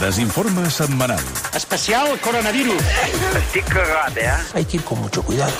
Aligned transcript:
Desinforme 0.00 0.68
setmanal. 0.70 1.22
Especial 1.54 2.18
coronavirus. 2.20 2.82
Estic 3.38 3.64
cagat, 3.64 4.16
eh? 4.18 4.32
Hay 4.54 4.64
que 4.64 4.76
ir 4.76 4.84
con 4.84 5.00
mucho 5.00 5.22
cuidado. 5.22 5.52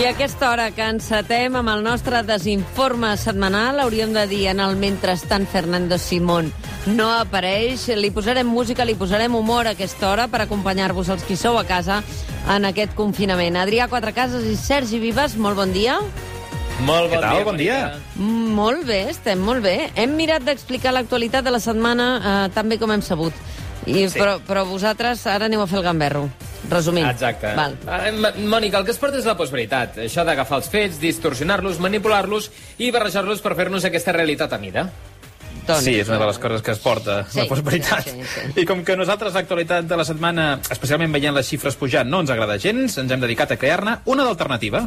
I 0.00 0.04
a 0.06 0.10
aquesta 0.10 0.50
hora 0.50 0.70
que 0.70 0.84
encetem 0.84 1.56
amb 1.56 1.68
el 1.72 1.82
nostre 1.84 2.22
desinforme 2.22 3.16
setmanal, 3.16 3.80
hauríem 3.80 4.12
de 4.16 4.26
dir 4.30 4.46
en 4.52 4.60
el 4.60 4.76
mentrestant 4.76 5.48
Fernando 5.48 5.98
Simón 5.98 6.52
no 6.86 7.08
apareix. 7.12 7.88
Li 7.98 8.10
posarem 8.14 8.46
música, 8.46 8.86
li 8.86 8.96
posarem 8.98 9.34
humor 9.34 9.66
a 9.66 9.74
aquesta 9.76 10.08
hora 10.10 10.28
per 10.28 10.42
acompanyar-vos 10.44 11.10
els 11.12 11.24
qui 11.26 11.36
sou 11.36 11.58
a 11.58 11.66
casa 11.68 12.02
en 12.48 12.68
aquest 12.68 12.94
confinament. 12.96 13.58
Adrià 13.60 13.88
Quatrecases 13.90 14.46
i 14.48 14.56
Sergi 14.56 15.00
Vives, 15.02 15.36
molt 15.36 15.58
bon 15.58 15.72
dia. 15.74 15.98
Molt 16.86 17.10
bon 17.10 17.18
Què 17.18 17.20
tal? 17.20 17.34
dia. 17.36 17.44
Bon 17.44 17.56
dia. 17.58 17.78
Mm, 18.16 18.52
Molt 18.58 18.84
bé, 18.86 19.00
estem 19.10 19.38
molt 19.42 19.62
bé. 19.62 19.90
Hem 19.98 20.14
mirat 20.18 20.42
d'explicar 20.46 20.92
l'actualitat 20.94 21.44
de 21.44 21.50
la 21.54 21.60
setmana 21.60 22.06
eh, 22.18 22.50
tan 22.54 22.68
bé 22.68 22.78
com 22.78 22.90
hem 22.94 23.02
sabut. 23.02 23.32
I, 23.86 24.08
Sí. 24.08 24.18
però, 24.18 24.38
però 24.44 24.64
vosaltres 24.66 25.26
ara 25.26 25.46
aneu 25.46 25.62
a 25.62 25.66
fer 25.66 25.78
el 25.78 25.84
gamberro. 25.84 26.28
Resumint. 26.68 27.06
Exacte. 27.08 27.54
Val. 27.56 27.76
Ah, 27.86 28.10
Mònica, 28.10 28.78
el 28.78 28.84
que 28.84 28.90
es 28.92 28.98
porta 28.98 29.16
és 29.18 29.24
la 29.24 29.36
postveritat. 29.36 29.96
Això 30.04 30.24
d'agafar 30.26 30.58
els 30.58 30.68
fets, 30.68 30.98
distorsionar-los, 31.00 31.78
manipular-los 31.80 32.50
i 32.78 32.90
barrejar-los 32.90 33.40
per 33.40 33.54
fer-nos 33.56 33.84
aquesta 33.88 34.12
realitat 34.12 34.52
a 34.52 34.58
mida. 34.58 34.90
Doncs, 35.68 35.84
Sí, 35.84 35.94
és 36.00 36.08
una 36.08 36.18
de 36.18 36.26
les 36.26 36.38
coses 36.38 36.62
que 36.62 36.70
es 36.72 36.78
porta, 36.78 37.24
Sí, 37.30 37.38
la 37.40 37.46
postveritat. 37.46 38.04
sí, 38.04 38.20
sí. 38.24 38.60
I 38.60 38.64
com 38.66 38.84
que 38.84 38.96
nosaltres 38.96 39.32
l'actualitat 39.34 39.84
de 39.84 39.96
la 39.96 40.04
setmana, 40.04 40.60
especialment 40.70 41.12
veient 41.12 41.34
les 41.34 41.46
xifres 41.48 41.76
pujant, 41.76 42.08
no 42.08 42.20
ens 42.20 42.30
agrada 42.30 42.58
gens, 42.58 42.96
ens 42.98 43.10
hem 43.12 43.20
dedicat 43.20 43.52
a 43.52 43.56
crear-ne 43.56 43.98
una 44.06 44.24
d'alternativa. 44.24 44.86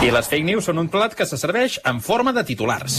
I 0.00 0.08
les 0.08 0.30
fake 0.32 0.46
news 0.48 0.64
són 0.64 0.78
un 0.80 0.86
plat 0.88 1.12
que 1.12 1.26
se 1.28 1.36
serveix 1.36 1.74
en 1.84 1.98
forma 2.00 2.32
de 2.32 2.40
titulars. 2.48 2.94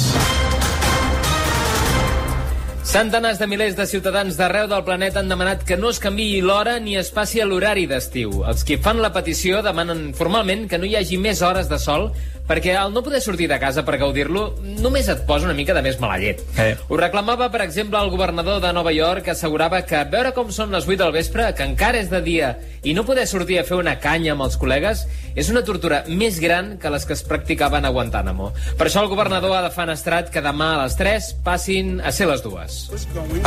Centenars 2.86 3.40
de 3.42 3.48
milers 3.50 3.74
de 3.74 3.88
ciutadans 3.90 4.38
d'arreu 4.38 4.68
del 4.70 4.84
planeta 4.86 5.18
han 5.24 5.32
demanat 5.32 5.64
que 5.66 5.80
no 5.82 5.90
es 5.90 5.98
canviï 6.04 6.44
l'hora 6.46 6.76
ni 6.78 6.94
es 7.02 7.10
passi 7.10 7.42
a 7.42 7.48
l'horari 7.50 7.88
d'estiu. 7.90 8.44
Els 8.46 8.62
qui 8.68 8.78
fan 8.78 9.02
la 9.02 9.10
petició 9.16 9.64
demanen 9.66 10.12
formalment 10.14 10.68
que 10.70 10.78
no 10.78 10.86
hi 10.86 10.94
hagi 11.00 11.18
més 11.18 11.42
hores 11.42 11.72
de 11.74 11.82
sol 11.82 12.12
perquè 12.48 12.76
al 12.76 12.94
no 12.94 13.04
poder 13.04 13.22
sortir 13.24 13.48
de 13.48 13.60
casa 13.62 13.84
per 13.88 14.00
gaudir-lo 14.02 14.56
només 14.82 15.08
et 15.12 15.24
posa 15.28 15.48
una 15.48 15.56
mica 15.58 15.76
de 15.78 15.84
més 15.86 16.00
mala 16.02 16.20
llet. 16.22 16.42
Eh. 16.60 16.74
Ho 16.90 17.00
reclamava, 17.00 17.50
per 17.54 17.62
exemple, 17.66 18.00
el 18.00 18.12
governador 18.14 18.62
de 18.64 18.74
Nova 18.74 18.94
York, 18.94 19.26
que 19.26 19.36
assegurava 19.36 19.84
que 19.88 20.04
veure 20.12 20.34
com 20.36 20.52
són 20.52 20.74
les 20.76 20.88
8 20.88 21.00
del 21.04 21.16
vespre, 21.16 21.48
que 21.58 21.68
encara 21.68 22.02
és 22.02 22.10
de 22.12 22.22
dia, 22.26 22.54
i 22.84 22.96
no 22.98 23.06
poder 23.08 23.28
sortir 23.30 23.60
a 23.62 23.66
fer 23.68 23.78
una 23.80 23.98
canya 24.04 24.34
amb 24.36 24.46
els 24.48 24.58
col·legues, 24.60 25.06
és 25.36 25.52
una 25.54 25.64
tortura 25.68 26.04
més 26.10 26.40
gran 26.44 26.76
que 26.82 26.92
les 26.92 27.06
que 27.06 27.16
es 27.18 27.24
practicaven 27.28 27.86
a 27.86 27.94
Guantánamo. 27.94 28.52
Per 28.78 28.88
això 28.88 29.04
el 29.06 29.12
governador 29.12 29.56
ha 29.58 29.66
defenestrat 29.68 30.32
que 30.34 30.44
demà 30.44 30.74
a 30.76 30.84
les 30.86 30.98
3 31.00 31.34
passin 31.46 32.00
a 32.02 32.12
ser 32.12 32.28
les 32.32 32.44
dues. 32.44 32.82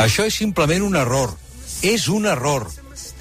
Això 0.01 0.25
és 0.25 0.41
simplement 0.41 0.85
un 0.85 0.95
error. 0.99 1.35
És 1.83 2.07
un 2.09 2.25
error. 2.25 2.69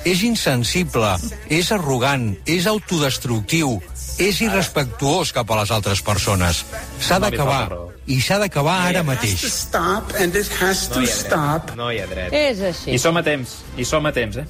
És 0.04 0.20
insensible, 0.22 1.14
és 1.48 1.70
arrogant, 1.72 2.34
és 2.44 2.66
autodestructiu, 2.68 3.78
és 4.18 4.40
irrespectuós 4.40 5.32
cap 5.32 5.50
a 5.50 5.56
les 5.60 5.70
altres 5.74 6.02
persones. 6.02 6.64
S'ha 7.00 7.18
No 7.18 7.28
d'acabar. 7.28 7.68
I 8.06 8.18
s'ha 8.20 8.36
d'acabar 8.38 8.82
ara 8.90 9.02
mateix. 9.02 9.40
stop, 9.48 10.12
and 10.20 10.36
it 10.36 10.46
has 10.60 10.88
to 10.90 11.00
No 11.00 11.06
hi 11.06 11.08
ha 11.08 11.14
stop. 11.14 11.64
dret. 11.66 11.76
No 11.76 11.90
hi 11.92 11.98
ha 12.00 12.06
dret. 12.06 12.32
És 12.32 12.60
així. 12.60 12.92
I 12.92 12.98
som 12.98 13.16
a 13.16 13.22
temps, 13.22 13.62
i 13.78 13.84
som 13.84 14.04
a 14.06 14.12
temps, 14.12 14.36
eh? 14.36 14.44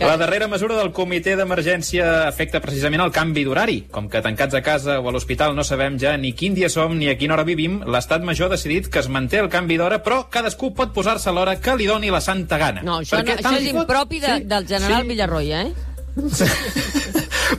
La 0.00 0.16
darrera 0.16 0.48
mesura 0.48 0.76
del 0.78 0.90
comitè 0.92 1.34
d'emergència 1.36 2.26
afecta 2.26 2.60
precisament 2.60 3.02
el 3.04 3.10
canvi 3.12 3.44
d'horari. 3.44 3.82
Com 3.92 4.08
que 4.08 4.22
tancats 4.22 4.54
a 4.54 4.62
casa 4.62 4.98
o 5.00 5.08
a 5.08 5.12
l'hospital 5.12 5.54
no 5.54 5.62
sabem 5.64 5.98
ja 6.00 6.16
ni 6.16 6.32
quin 6.32 6.54
dia 6.54 6.70
som 6.70 6.96
ni 6.96 7.10
a 7.10 7.18
quina 7.18 7.34
hora 7.34 7.44
vivim, 7.44 7.82
l'Estat 7.84 8.22
Major 8.22 8.46
ha 8.48 8.54
decidit 8.56 8.88
que 8.88 9.00
es 9.00 9.08
manté 9.08 9.38
el 9.44 9.50
canvi 9.50 9.76
d'hora, 9.76 10.02
però 10.02 10.30
cadascú 10.30 10.72
pot 10.74 10.94
posar-se 10.94 11.30
l'hora 11.30 11.60
que 11.60 11.76
li 11.76 11.84
doni 11.86 12.08
la 12.10 12.22
santa 12.22 12.56
gana. 12.56 12.80
No, 12.82 13.00
això, 13.02 13.18
no, 13.18 13.22
Perquè 13.22 13.34
això 13.36 13.42
tant 13.50 13.56
és 13.60 13.68
impropi 13.74 14.20
de, 14.20 14.36
Sí, 14.38 14.44
del 14.44 14.66
general 14.66 15.02
sí. 15.02 15.08
Villarroya, 15.08 15.62
eh? 15.62 15.72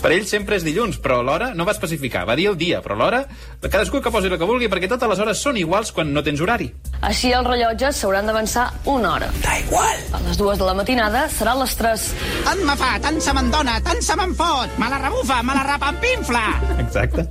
Per 0.01 0.11
ell 0.11 0.25
sempre 0.29 0.57
és 0.59 0.65
dilluns, 0.65 0.97
però 1.01 1.21
l'hora 1.25 1.51
no 1.57 1.65
va 1.67 1.73
especificar. 1.75 2.25
Va 2.27 2.35
dir 2.37 2.47
el 2.51 2.57
dia, 2.57 2.81
però 2.85 2.97
l'hora, 2.99 3.23
cadascú 3.61 4.01
que 4.01 4.11
posi 4.13 4.31
el 4.31 4.37
que 4.39 4.47
vulgui, 4.47 4.69
perquè 4.71 4.89
totes 4.91 5.09
les 5.11 5.21
hores 5.23 5.41
són 5.41 5.59
iguals 5.61 5.91
quan 5.95 6.13
no 6.13 6.23
tens 6.25 6.41
horari. 6.41 6.71
Així 7.05 7.31
els 7.35 7.47
rellotges 7.47 8.01
s'hauran 8.01 8.29
d'avançar 8.29 8.67
una 8.91 9.13
hora. 9.15 9.29
Da 9.43 9.57
igual. 9.61 10.07
A 10.13 10.23
les 10.25 10.39
dues 10.41 10.57
de 10.61 10.65
la 10.67 10.77
matinada 10.77 11.27
seran 11.29 11.61
les 11.61 11.75
3. 11.77 12.07
Tant 12.47 12.63
me 12.65 12.77
fa, 12.79 12.95
tant 13.03 13.21
se 13.21 13.35
me'n 13.37 13.51
dona, 13.53 13.77
tant 13.85 14.01
se 14.01 14.17
me'n 14.17 14.33
fot. 14.37 14.79
Me 14.81 14.89
la 14.89 15.01
rebufa, 15.03 15.41
me 15.43 15.57
la 15.57 15.67
repampinfla. 15.73 16.45
Exacte. 16.79 17.27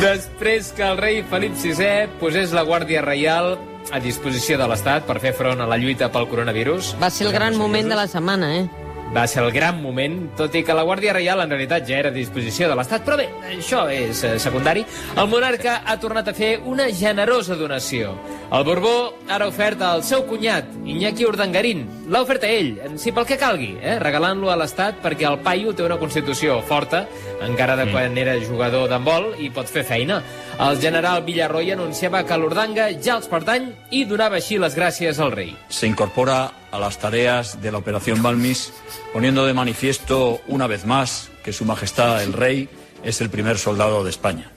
Després 0.00 0.70
que 0.76 0.86
el 0.86 0.96
rei 1.00 1.20
Felip 1.28 1.56
VI 1.60 2.08
posés 2.20 2.54
la 2.56 2.64
Guàrdia 2.64 3.02
Reial 3.04 3.58
a 3.92 3.98
disposició 4.00 4.56
de 4.60 4.68
l'Estat 4.70 5.06
per 5.08 5.18
fer 5.20 5.32
front 5.36 5.60
a 5.60 5.66
la 5.68 5.76
lluita 5.80 6.08
pel 6.12 6.28
coronavirus. 6.30 6.94
Va 7.00 7.10
ser 7.12 7.26
el 7.28 7.34
gran 7.34 7.56
moment 7.58 7.88
de 7.90 7.98
la 7.98 8.06
setmana, 8.08 8.52
eh? 8.60 8.79
Va 9.10 9.24
ser 9.26 9.42
el 9.42 9.50
gran 9.50 9.80
moment, 9.82 10.20
tot 10.38 10.54
i 10.54 10.60
que 10.62 10.74
la 10.76 10.84
Guàrdia 10.86 11.10
Reial 11.16 11.40
en 11.42 11.50
realitat 11.50 11.82
ja 11.88 11.96
era 11.98 12.12
a 12.12 12.14
disposició 12.14 12.68
de 12.70 12.76
l'Estat, 12.78 13.02
però 13.02 13.16
bé, 13.18 13.24
això 13.56 13.80
és 13.90 14.20
eh, 14.22 14.36
secundari. 14.38 14.84
El 15.18 15.26
monarca 15.32 15.80
ha 15.82 15.96
tornat 15.98 16.30
a 16.30 16.34
fer 16.36 16.52
una 16.70 16.86
generosa 16.94 17.56
donació. 17.58 18.12
El 18.54 18.62
Borbó 18.68 18.92
ara 19.26 19.48
oferta 19.50 19.88
al 19.90 20.04
seu 20.06 20.22
cunyat, 20.30 20.70
Iñaki 20.86 21.26
Urdangarín. 21.26 21.82
L'ha 22.06 22.22
ofert 22.22 22.46
a 22.46 22.52
ell, 22.54 22.76
en 22.86 22.94
si 23.02 23.10
pel 23.10 23.26
que 23.26 23.38
calgui, 23.40 23.72
eh? 23.82 23.96
regalant-lo 23.98 24.52
a 24.54 24.58
l'Estat 24.60 25.02
perquè 25.02 25.26
el 25.26 25.40
paio 25.42 25.74
té 25.74 25.82
una 25.82 25.98
Constitució 25.98 26.60
forta, 26.70 27.02
encara 27.42 27.74
de 27.80 27.88
quan 27.90 28.14
era 28.14 28.38
jugador 28.46 28.86
d'handbol, 28.90 29.32
i 29.42 29.50
pot 29.50 29.66
fer 29.66 29.82
feina. 29.90 30.20
El 30.60 30.78
general 30.78 31.22
Villarroy 31.24 31.70
anunciava 31.72 32.20
que 32.28 32.36
l'Urdanga 32.36 32.90
ja 33.00 33.14
els 33.16 33.30
pertany 33.32 33.70
i 33.96 34.02
donava 34.04 34.36
així 34.36 34.58
les 34.60 34.76
gràcies 34.76 35.18
al 35.18 35.32
rei. 35.32 35.56
se 35.70 35.86
incorpora 35.86 36.52
a 36.70 36.78
las 36.78 36.98
tareas 36.98 37.62
de 37.62 37.72
la 37.72 37.78
Operación 37.78 38.22
Balmis, 38.22 38.72
poniendo 39.14 39.46
de 39.46 39.54
manifiesto 39.54 40.40
una 40.48 40.66
vez 40.66 40.84
más 40.84 41.30
que 41.42 41.54
Su 41.54 41.64
Majestad 41.64 42.22
el 42.22 42.34
Rey 42.34 42.68
es 43.02 43.22
el 43.22 43.30
primer 43.30 43.56
soldado 43.56 44.04
de 44.04 44.10
España. 44.10 44.50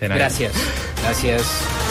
Gràcies. 0.00 0.52
Gràcies. 1.02 1.85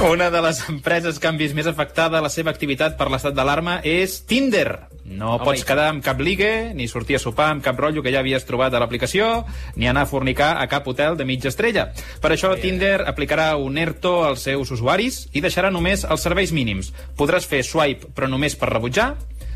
Una 0.00 0.30
de 0.30 0.40
les 0.40 0.62
empreses 0.70 1.18
que 1.20 1.28
han 1.28 1.36
vist 1.36 1.52
més 1.52 1.66
afectada 1.68 2.22
la 2.24 2.30
seva 2.32 2.48
activitat 2.54 2.94
per 2.96 3.10
l'estat 3.12 3.34
d'alarma 3.36 3.74
és 3.84 4.14
Tinder. 4.24 4.86
No 5.04 5.34
Home, 5.34 5.44
pots 5.44 5.64
quedar 5.68 5.90
amb 5.90 6.00
cap 6.04 6.22
ligue, 6.24 6.70
ni 6.72 6.86
sortir 6.88 7.18
a 7.18 7.20
sopar 7.20 7.50
amb 7.52 7.60
cap 7.60 7.76
rotllo 7.76 8.00
que 8.00 8.12
ja 8.14 8.22
havies 8.24 8.46
trobat 8.48 8.72
a 8.72 8.80
l'aplicació, 8.80 9.28
ni 9.76 9.90
anar 9.90 10.06
a 10.06 10.08
fornicar 10.08 10.54
a 10.56 10.64
cap 10.72 10.88
hotel 10.88 11.18
de 11.20 11.26
mitja 11.28 11.52
estrella. 11.52 11.90
Per 12.22 12.30
això 12.32 12.54
Tinder 12.62 13.02
aplicarà 13.12 13.50
un 13.60 13.76
ERTO 13.76 14.14
als 14.24 14.46
seus 14.48 14.72
usuaris 14.72 15.26
i 15.36 15.44
deixarà 15.44 15.68
només 15.68 16.06
els 16.08 16.24
serveis 16.24 16.54
mínims. 16.56 16.94
Podràs 17.20 17.44
fer 17.44 17.60
swipe, 17.60 18.08
però 18.16 18.30
només 18.30 18.56
per 18.56 18.72
rebutjar, 18.72 19.10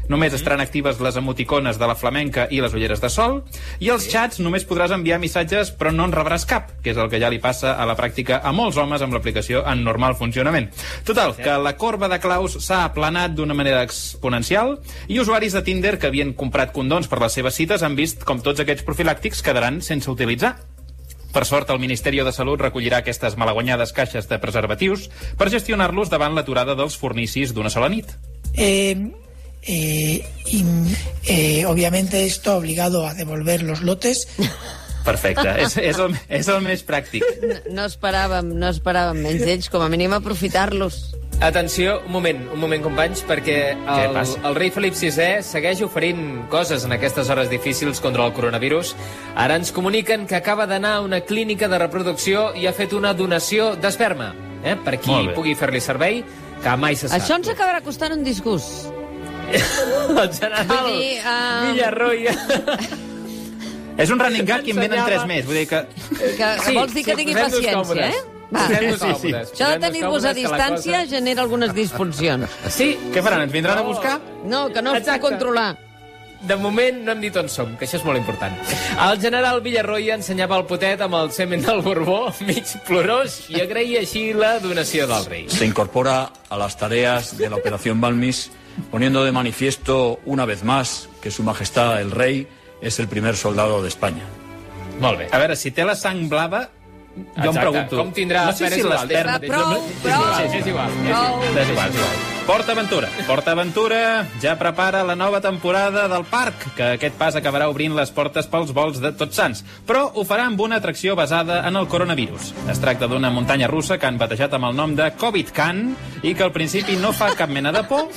Només 0.08 0.34
estaran 0.36 0.60
actives 0.60 1.00
les 1.00 1.16
emoticones 1.16 1.78
de 1.80 1.86
la 1.88 1.96
flamenca 1.96 2.46
i 2.50 2.60
les 2.60 2.74
ulleres 2.76 3.00
de 3.00 3.08
sol. 3.12 3.40
I 3.80 3.90
els 3.94 4.08
xats 4.10 4.40
només 4.44 4.66
podràs 4.68 4.92
enviar 4.94 5.20
missatges, 5.22 5.72
però 5.72 5.94
no 5.94 6.08
en 6.08 6.12
rebràs 6.12 6.44
cap, 6.48 6.74
que 6.84 6.92
és 6.92 7.00
el 7.00 7.08
que 7.12 7.20
ja 7.22 7.30
li 7.32 7.40
passa 7.40 7.74
a 7.80 7.86
la 7.88 7.96
pràctica 7.96 8.40
a 8.44 8.52
molts 8.52 8.76
homes 8.80 9.02
amb 9.02 9.16
l'aplicació 9.16 9.64
en 9.70 9.84
normal 9.86 10.18
funcionament. 10.20 10.68
Total, 11.08 11.34
que 11.38 11.56
la 11.58 11.76
corba 11.80 12.10
de 12.12 12.20
claus 12.20 12.58
s'ha 12.60 12.84
aplanat 12.84 13.34
d'una 13.34 13.56
manera 13.56 13.82
exponencial 13.86 14.76
i 15.08 15.18
usuaris 15.22 15.56
de 15.56 15.64
Tinder 15.64 15.96
que 15.98 16.10
havien 16.12 16.34
comprat 16.36 16.74
condons 16.76 17.08
per 17.08 17.22
les 17.22 17.40
seves 17.40 17.56
cites 17.56 17.82
han 17.82 17.96
vist 17.96 18.24
com 18.28 18.42
tots 18.44 18.60
aquests 18.60 18.84
profilàctics 18.84 19.42
quedaran 19.44 19.80
sense 19.82 20.10
utilitzar. 20.10 20.56
Per 21.34 21.42
sort, 21.48 21.70
el 21.74 21.80
Ministeri 21.82 22.20
de 22.22 22.30
Salut 22.32 22.60
recollirà 22.62 23.00
aquestes 23.02 23.34
malaguanyades 23.40 23.90
caixes 23.96 24.28
de 24.30 24.38
preservatius 24.38 25.08
per 25.38 25.50
gestionar-los 25.50 26.12
davant 26.12 26.36
l'aturada 26.36 26.76
dels 26.78 26.94
fornicis 26.94 27.50
d'una 27.56 27.72
sola 27.74 27.88
nit. 27.90 28.12
Eh, 28.54 28.94
eh, 29.66 30.24
y, 30.46 30.64
eh, 31.26 31.66
obviamente 31.66 32.24
esto 32.24 32.52
ha 32.52 32.56
obligado 32.56 33.06
a 33.06 33.14
devolver 33.14 33.62
los 33.62 33.82
lotes. 33.82 34.28
Perfecte, 35.04 35.50
és, 35.60 35.76
és, 35.76 35.98
el, 36.00 36.14
és 36.32 36.48
el 36.48 36.62
més 36.64 36.80
pràctic. 36.86 37.24
No, 37.44 37.58
no 37.76 37.84
esperàvem, 37.90 38.54
no 38.56 38.70
esperàvem 38.72 39.20
menys 39.20 39.44
d'ells, 39.44 39.68
com 39.68 39.84
a 39.84 39.90
mínim 39.92 40.14
aprofitar-los. 40.16 40.96
Atenció, 41.44 41.98
un 42.06 42.12
moment, 42.14 42.40
un 42.54 42.60
moment, 42.62 42.80
companys, 42.86 43.20
perquè 43.26 43.58
el, 43.74 44.16
el 44.16 44.56
rei 44.56 44.70
Felip 44.72 44.96
VI 44.96 45.42
segueix 45.44 45.82
oferint 45.84 46.46
coses 46.48 46.86
en 46.88 46.96
aquestes 46.96 47.28
hores 47.28 47.50
difícils 47.52 48.00
contra 48.00 48.24
el 48.24 48.32
coronavirus. 48.32 48.94
Ara 49.36 49.58
ens 49.60 49.74
comuniquen 49.74 50.28
que 50.30 50.38
acaba 50.38 50.64
d'anar 50.70 50.96
a 50.96 51.04
una 51.04 51.20
clínica 51.26 51.68
de 51.68 51.82
reproducció 51.84 52.52
i 52.56 52.68
ha 52.70 52.72
fet 52.72 52.96
una 52.96 53.12
donació 53.12 53.74
d'esperma, 53.76 54.32
eh? 54.64 54.78
per 54.86 54.96
qui 55.04 55.20
pugui 55.36 55.58
fer-li 55.58 55.84
servei, 55.84 56.22
que 56.64 56.76
mai 56.80 56.96
se 56.96 57.10
sap. 57.10 57.18
Això 57.20 57.36
ens 57.36 57.52
acabarà 57.52 57.84
costant 57.84 58.16
un 58.16 58.24
disgust. 58.24 59.03
El 60.22 60.30
general 60.32 60.86
dir, 60.88 61.18
um, 61.20 61.72
Villarroya... 61.72 62.36
És 63.96 64.10
un 64.10 64.18
running 64.18 64.42
gag 64.48 64.66
i 64.66 64.72
en 64.72 64.80
venen 64.80 64.98
Ensenyava- 64.98 65.06
tres 65.06 65.26
més. 65.30 65.44
Vull 65.46 65.54
dir 65.60 65.68
que... 65.70 65.80
Que 66.34 66.48
Sí, 66.64 66.72
vols 66.74 66.94
dir 66.96 67.04
que 67.06 67.12
sí, 67.14 67.18
tingui 67.20 67.34
paciència, 67.38 68.08
eh? 68.10 68.22
Va. 68.54 68.64
Sí, 68.66 68.74
sí. 68.74 68.98
còmodes, 68.98 69.52
Això 69.54 69.68
de 69.70 69.78
tenir-vos 69.84 70.24
a 70.26 70.32
que 70.34 70.40
distància 70.40 70.98
cosa- 71.04 71.10
genera 71.12 71.42
algunes 71.42 71.72
disfuncions. 71.74 72.50
Sí, 72.74 72.88
Què 73.14 73.22
faran? 73.22 73.44
Ens 73.46 73.52
vindran 73.54 73.78
a 73.78 73.82
buscar? 73.86 74.16
No, 74.50 74.66
que 74.74 74.82
no 74.82 74.96
es 74.98 75.06
pot 75.06 75.20
controlar. 75.30 75.72
de 76.44 76.56
moment 76.60 76.98
no 77.06 77.12
hem 77.14 77.20
dit 77.22 77.36
on 77.40 77.46
som, 77.48 77.70
que 77.80 77.86
això 77.86 77.96
és 77.96 78.02
molt 78.04 78.18
important. 78.18 78.52
El 79.06 79.20
general 79.22 79.62
Villarroya 79.64 80.18
ensenyava 80.18 80.58
el 80.58 80.66
potet 80.68 81.00
amb 81.00 81.14
el 81.16 81.30
semen 81.32 81.62
del 81.64 81.80
Borbó, 81.80 82.34
mig 82.44 82.66
plorós, 82.84 83.38
i 83.48 83.62
agraïa 83.62 84.02
així 84.02 84.26
la 84.36 84.58
donació 84.60 85.06
del 85.08 85.24
rei. 85.24 85.46
Se 85.48 85.64
incorpora 85.64 86.18
a 86.50 86.58
las 86.60 86.76
tareas 86.76 87.38
de 87.38 87.48
la 87.48 87.56
Operación 87.56 87.98
Balmis, 88.02 88.50
poniendo 88.90 89.24
de 89.24 89.32
manifiesto 89.32 90.20
una 90.24 90.44
vez 90.44 90.64
más 90.64 91.08
que 91.22 91.30
Su 91.30 91.42
Majestad 91.42 92.00
el 92.00 92.10
Rey 92.10 92.46
es 92.80 92.98
el 92.98 93.08
primer 93.08 93.36
soldado 93.36 93.82
de 93.82 93.88
España. 93.88 94.24
Molt 95.00 95.18
bé. 95.18 95.28
A 95.32 95.38
veure, 95.38 95.56
si 95.56 95.70
té 95.70 95.84
la 95.84 95.96
sang 95.96 96.28
blava, 96.28 96.68
jo 97.14 97.22
em 97.24 97.48
Exacte. 97.48 97.60
pregunto... 97.60 97.96
Com 97.98 98.12
tindrà 98.12 98.44
no 98.46 98.52
sé 98.52 98.70
si 98.70 98.80
Solaldés? 98.82 99.24
l'esperma... 99.26 99.64
Va, 99.64 99.74
prou, 99.74 99.88
És 99.88 100.02
prou. 100.02 100.14
igual. 100.14 100.36
Sí, 100.36 100.48
sí, 100.52 100.58
és 100.58 100.66
igual. 100.66 100.90
Prou. 101.02 101.42
És 101.42 101.68
igual, 101.68 101.88
és 101.88 101.94
igual. 101.94 102.33
Port 102.46 102.68
Aventura. 102.68 103.08
Port 103.26 103.46
Aventura 103.48 104.26
ja 104.42 104.52
prepara 104.60 105.02
la 105.02 105.14
nova 105.16 105.40
temporada 105.40 106.04
del 106.12 106.26
parc, 106.28 106.66
que 106.76 106.90
aquest 106.98 107.16
pas 107.16 107.36
acabarà 107.38 107.70
obrint 107.72 107.94
les 107.96 108.10
portes 108.12 108.44
pels 108.52 108.74
vols 108.76 108.98
de 109.00 109.14
Tots 109.16 109.38
Sants, 109.40 109.62
però 109.88 110.02
ho 110.12 110.26
farà 110.28 110.44
amb 110.50 110.60
una 110.60 110.76
atracció 110.76 111.16
basada 111.16 111.62
en 111.64 111.78
el 111.80 111.88
coronavirus. 111.88 112.50
Es 112.68 112.82
tracta 112.84 113.08
d'una 113.08 113.30
muntanya 113.32 113.70
russa 113.72 113.96
que 113.96 114.04
han 114.10 114.20
batejat 114.20 114.52
amb 114.58 114.68
el 114.68 114.76
nom 114.76 114.92
de 114.92 115.06
Covid 115.16 115.54
Can 115.56 115.86
i 116.20 116.34
que 116.36 116.44
al 116.44 116.52
principi 116.52 116.98
no 117.00 117.14
fa 117.16 117.30
cap 117.32 117.48
mena 117.48 117.72
de 117.72 117.80
por, 117.88 118.12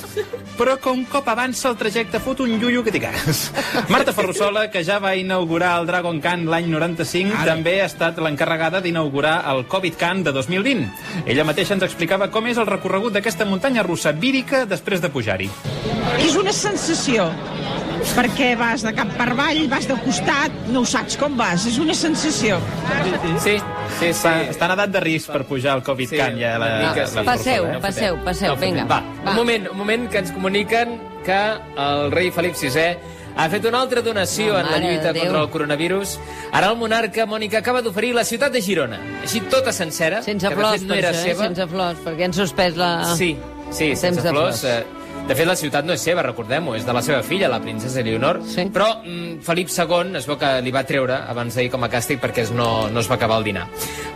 però 0.60 0.76
que 0.76 0.92
un 0.92 1.06
cop 1.08 1.32
avança 1.32 1.72
el 1.72 1.80
trajecte 1.80 2.20
fot 2.20 2.44
un 2.44 2.58
llullo 2.60 2.84
que 2.84 2.92
t'hi 2.92 3.04
cagues. 3.06 3.46
Marta 3.94 4.12
Ferrusola, 4.12 4.68
que 4.74 4.84
ja 4.84 5.00
va 5.00 5.16
inaugurar 5.16 5.78
el 5.80 5.88
Dragon 5.88 6.20
Can 6.20 6.48
l'any 6.52 6.68
95, 6.74 7.46
també 7.48 7.78
ha 7.80 7.88
estat 7.88 8.20
l'encarregada 8.20 8.84
d'inaugurar 8.84 9.40
el 9.54 9.64
Covid 9.72 9.96
Can 9.96 10.28
de 10.28 10.36
2020. 10.36 11.24
Ella 11.26 11.48
mateixa 11.48 11.78
ens 11.78 11.88
explicava 11.88 12.28
com 12.34 12.52
és 12.52 12.60
el 12.60 12.68
recorregut 12.68 13.16
d'aquesta 13.16 13.48
muntanya 13.48 13.88
russa 13.88 14.17
vírica 14.18 14.66
després 14.66 15.02
de 15.02 15.10
pujar-hi. 15.14 15.50
És 16.24 16.36
una 16.40 16.54
sensació, 16.56 17.28
perquè 18.16 18.52
vas 18.60 18.84
de 18.86 18.94
cap 18.96 19.10
per 19.18 19.28
avall, 19.34 19.64
vas 19.72 19.88
de 19.90 19.96
costat, 20.06 20.54
no 20.74 20.81
ho 20.84 20.88
saps 20.88 21.18
com 21.19 21.36
vas, 21.40 21.66
és 21.69 21.78
una 21.81 21.96
sensació. 21.98 22.60
Sí, 23.04 23.12
sí, 23.24 23.58
sí. 24.00 24.10
Està, 24.12 24.34
està 24.52 24.69
en 24.69 24.75
edat 24.78 24.94
de 24.94 25.02
risc 25.04 25.31
per 25.34 25.44
pujar 25.50 25.74
al 25.78 25.84
Covid 25.86 26.10
Sí, 26.14 26.18
Can, 26.19 26.38
ja 26.40 26.56
la, 26.62 26.69
mica, 26.86 27.06
la 27.08 27.08
sí. 27.08 27.25
Passeu, 27.25 27.68
Ferrusola, 27.68 27.78
eh? 27.78 27.81
passeu, 27.81 28.18
passeu, 28.25 28.54
No, 28.54 28.62
vinga. 28.62 28.86
Va, 28.90 29.02
un 29.31 29.36
moment, 29.36 29.69
un 29.74 29.78
moment 29.78 30.08
que 30.12 30.22
ens 30.24 30.31
comuniquen 30.36 30.98
que 31.25 31.40
el 31.88 32.12
rei 32.14 32.30
Felip 32.31 32.56
VI 32.56 32.88
ha 33.38 33.50
fet 33.54 33.66
una 33.69 33.81
altra 33.84 34.02
donació 34.02 34.54
Oh, 34.56 34.60
en 34.62 34.72
la 34.72 34.78
lluita 34.81 35.12
Déu. 35.14 35.24
contra 35.25 35.42
el 35.44 35.50
coronavirus. 35.54 36.16
Ara 36.52 36.72
el 36.72 36.78
monarca, 36.78 37.25
Mònica, 37.30 37.60
acaba 37.60 37.81
d'oferir 37.86 38.14
la 38.16 38.24
ciutat 38.25 38.52
de 38.54 38.62
Girona. 38.62 38.98
Així 39.22 39.42
tota 39.52 39.74
sencera. 39.74 40.24
Sense 40.25 40.48
que 40.48 40.56
de 40.56 40.62
flors, 40.62 40.80
fet 40.80 40.88
no 40.88 40.94
per 40.96 41.04
era 41.04 41.12
això, 41.12 41.25
eh? 41.25 41.36
seva. 41.36 41.44
Sense 41.52 41.68
flors, 41.74 42.00
perquè 42.06 42.25
han 42.25 42.34
suspès 42.34 42.78
la... 42.80 42.92
Sí, 43.18 43.36
sí, 43.72 43.90
Temps 43.90 44.00
sense 44.00 44.22
de 44.22 44.30
flors. 44.30 44.60
flors. 44.62 44.64
eh, 44.64 44.86
De 45.28 45.36
fet, 45.36 45.44
la 45.46 45.58
ciutat 45.60 45.84
no 45.84 45.92
és 45.92 46.00
seva, 46.00 46.22
recordem-ho, 46.24 46.74
és 46.78 46.86
de 46.88 46.94
la 46.96 47.02
seva 47.04 47.22
filla, 47.22 47.50
la 47.52 47.60
princesa 47.60 48.00
Leonor. 48.02 48.38
Sí. 48.48 48.64
Però 48.72 49.02
mm, 49.04 49.42
Felip 49.44 49.68
II 49.68 50.16
es 50.16 50.25
veu 50.25 50.38
que 50.40 50.52
li 50.64 50.72
va 50.72 50.86
treure 50.88 51.18
abans 51.28 51.54
d'ahir 51.54 51.68
com 51.74 51.84
a 51.84 51.90
càstig 51.92 52.22
perquè 52.24 52.46
es 52.46 52.52
no, 52.56 52.88
no 52.88 53.02
es 53.02 53.10
va 53.12 53.16
acabar 53.16 53.40
el 53.40 53.44
dinar. 53.44 53.66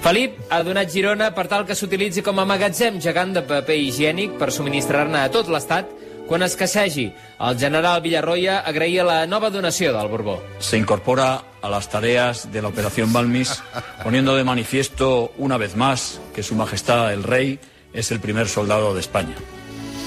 Felip 0.06 0.38
ha 0.50 0.62
donat 0.64 0.88
Girona 0.90 1.34
per 1.36 1.50
tal 1.52 1.66
que 1.68 1.76
s'utilitzi 1.76 2.24
com 2.24 2.40
a 2.40 2.46
magatzem 2.48 3.02
gegant 3.04 3.34
de 3.36 3.42
paper 3.44 3.76
higiènic 3.76 4.38
per 4.40 4.54
subministrar-ne 4.56 5.20
a 5.26 5.30
tot 5.34 5.50
l'Estat 5.52 5.92
quan 6.30 6.44
escassegi. 6.48 7.10
El 7.44 7.60
general 7.60 8.00
Villarroya 8.02 8.62
agraïa 8.64 9.04
la 9.04 9.26
nova 9.28 9.50
donació 9.52 9.92
del 9.92 10.08
Borbó. 10.08 10.38
Se 10.60 10.78
incorpora 10.78 11.42
a 11.62 11.70
las 11.70 11.90
tareas 11.90 12.54
de 12.54 12.62
la 12.62 12.70
Operación 12.70 13.12
Balmis, 13.12 13.62
poniendo 14.02 14.34
de 14.38 14.46
manifiesto 14.46 15.34
una 15.38 15.58
vez 15.58 15.76
más 15.76 16.22
que 16.34 16.42
Su 16.42 16.56
Majestad 16.56 17.12
el 17.12 17.24
Rey 17.24 17.60
es 17.94 18.12
el 18.12 18.20
primer 18.20 18.48
soldado 18.48 18.94
de 18.94 19.00
España. 19.00 19.36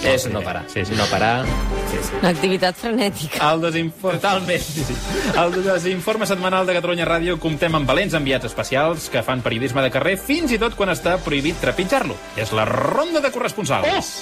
És 0.05 0.27
no 0.29 0.43
parar. 0.43 0.65
Sí, 0.69 0.85
sí. 0.85 0.93
No 0.95 1.07
parar. 1.07 1.47
Sí, 1.91 1.97
sí. 2.03 2.13
Una 2.21 2.31
activitat 2.35 2.77
frenètica. 2.77 3.53
El 3.53 3.63
desinforme... 3.65 4.19
Totalment. 4.21 4.61
Sí, 4.61 4.85
sí. 4.85 4.97
El 5.41 5.55
desinforme 5.65 6.29
setmanal 6.29 6.69
de 6.69 6.77
Catalunya 6.77 7.07
Ràdio 7.09 7.39
comptem 7.41 7.79
amb 7.79 7.89
valents 7.89 8.17
enviats 8.19 8.51
especials 8.51 9.09
que 9.09 9.25
fan 9.25 9.41
periodisme 9.45 9.85
de 9.85 9.93
carrer 9.95 10.19
fins 10.21 10.53
i 10.53 10.61
tot 10.61 10.77
quan 10.77 10.93
està 10.93 11.17
prohibit 11.25 11.57
trepitjar-lo. 11.65 12.19
És 12.37 12.53
la 12.53 12.69
ronda 12.69 13.25
de 13.25 13.33
corresponsals. 13.33 14.19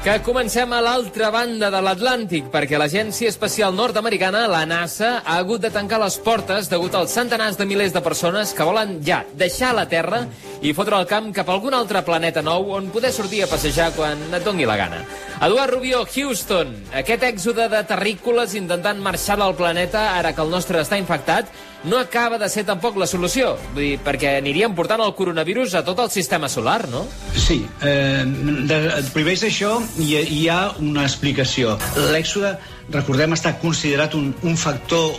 Que 0.00 0.14
comencem 0.24 0.70
a 0.72 0.78
l'altra 0.80 1.28
banda 1.28 1.68
de 1.68 1.80
l'Atlàntic, 1.84 2.46
perquè 2.48 2.78
l'Agència 2.80 3.28
Espacial 3.28 3.74
Nord-Americana, 3.76 4.46
la 4.48 4.62
NASA, 4.64 5.18
ha 5.20 5.36
hagut 5.36 5.60
de 5.60 5.70
tancar 5.70 5.98
les 6.00 6.16
portes 6.24 6.70
degut 6.72 6.96
als 6.96 7.12
centenars 7.12 7.60
de 7.60 7.66
milers 7.68 7.92
de 7.92 8.00
persones 8.00 8.54
que 8.56 8.64
volen 8.64 8.96
ja 9.04 9.20
deixar 9.36 9.74
la 9.76 9.84
Terra 9.92 10.24
i 10.62 10.74
fotre 10.76 10.98
el 11.00 11.06
camp 11.08 11.30
cap 11.32 11.48
a 11.48 11.54
algun 11.56 11.72
altre 11.74 12.02
planeta 12.04 12.42
nou 12.44 12.72
on 12.76 12.90
poder 12.92 13.10
sortir 13.16 13.42
a 13.44 13.48
passejar 13.48 13.90
quan 13.96 14.18
et 14.36 14.44
dongui 14.44 14.66
la 14.68 14.76
gana. 14.76 14.98
Eduard 15.40 15.72
Rubio, 15.72 16.02
Houston, 16.04 16.74
aquest 16.92 17.22
èxode 17.24 17.68
de 17.72 17.80
terrícoles 17.88 18.52
intentant 18.58 19.00
marxar 19.00 19.38
del 19.40 19.54
planeta 19.56 20.10
ara 20.18 20.34
que 20.36 20.42
el 20.44 20.50
nostre 20.52 20.82
està 20.82 20.98
infectat 21.00 21.48
no 21.88 21.96
acaba 21.96 22.36
de 22.36 22.44
ser 22.52 22.66
tampoc 22.68 22.98
la 23.00 23.06
solució, 23.08 23.54
vull 23.72 23.86
dir, 23.86 23.94
perquè 24.04 24.34
aniríem 24.36 24.74
portant 24.76 25.00
el 25.00 25.14
coronavirus 25.16 25.78
a 25.78 25.84
tot 25.86 26.02
el 26.04 26.10
sistema 26.12 26.48
solar, 26.52 26.82
no? 26.92 27.06
Sí, 27.32 27.62
eh, 27.80 28.20
de, 28.68 28.80
primer 29.14 29.38
d'això 29.40 29.78
hi, 29.96 30.10
ha- 30.18 30.26
hi 30.28 30.42
ha 30.52 30.60
una 30.84 31.06
explicació. 31.08 31.78
L'èxode, 32.12 32.52
recordem, 32.92 33.32
està 33.32 33.54
considerat 33.62 34.12
un, 34.14 34.34
un 34.44 34.58
factor 34.60 35.16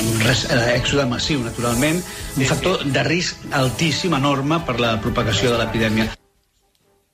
un 0.00 0.20
res- 0.26 0.46
eh, 0.50 0.76
èxode 0.78 1.06
massiu, 1.08 1.40
naturalment, 1.44 2.02
un 2.36 2.44
factor 2.48 2.82
de 2.84 3.02
risc 3.04 3.36
altíssim, 3.52 4.14
enorme 4.14 4.60
per 4.66 4.78
la 4.80 4.98
propagació 5.00 5.52
de 5.52 5.58
l'epidèmia. 5.64 6.10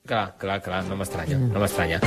Clar, 0.09 0.33
clar, 0.41 0.55
clar, 0.65 0.79
no 0.89 0.95
m'estranya, 0.97 1.37
no 1.37 1.59
m'estranya. 1.61 1.99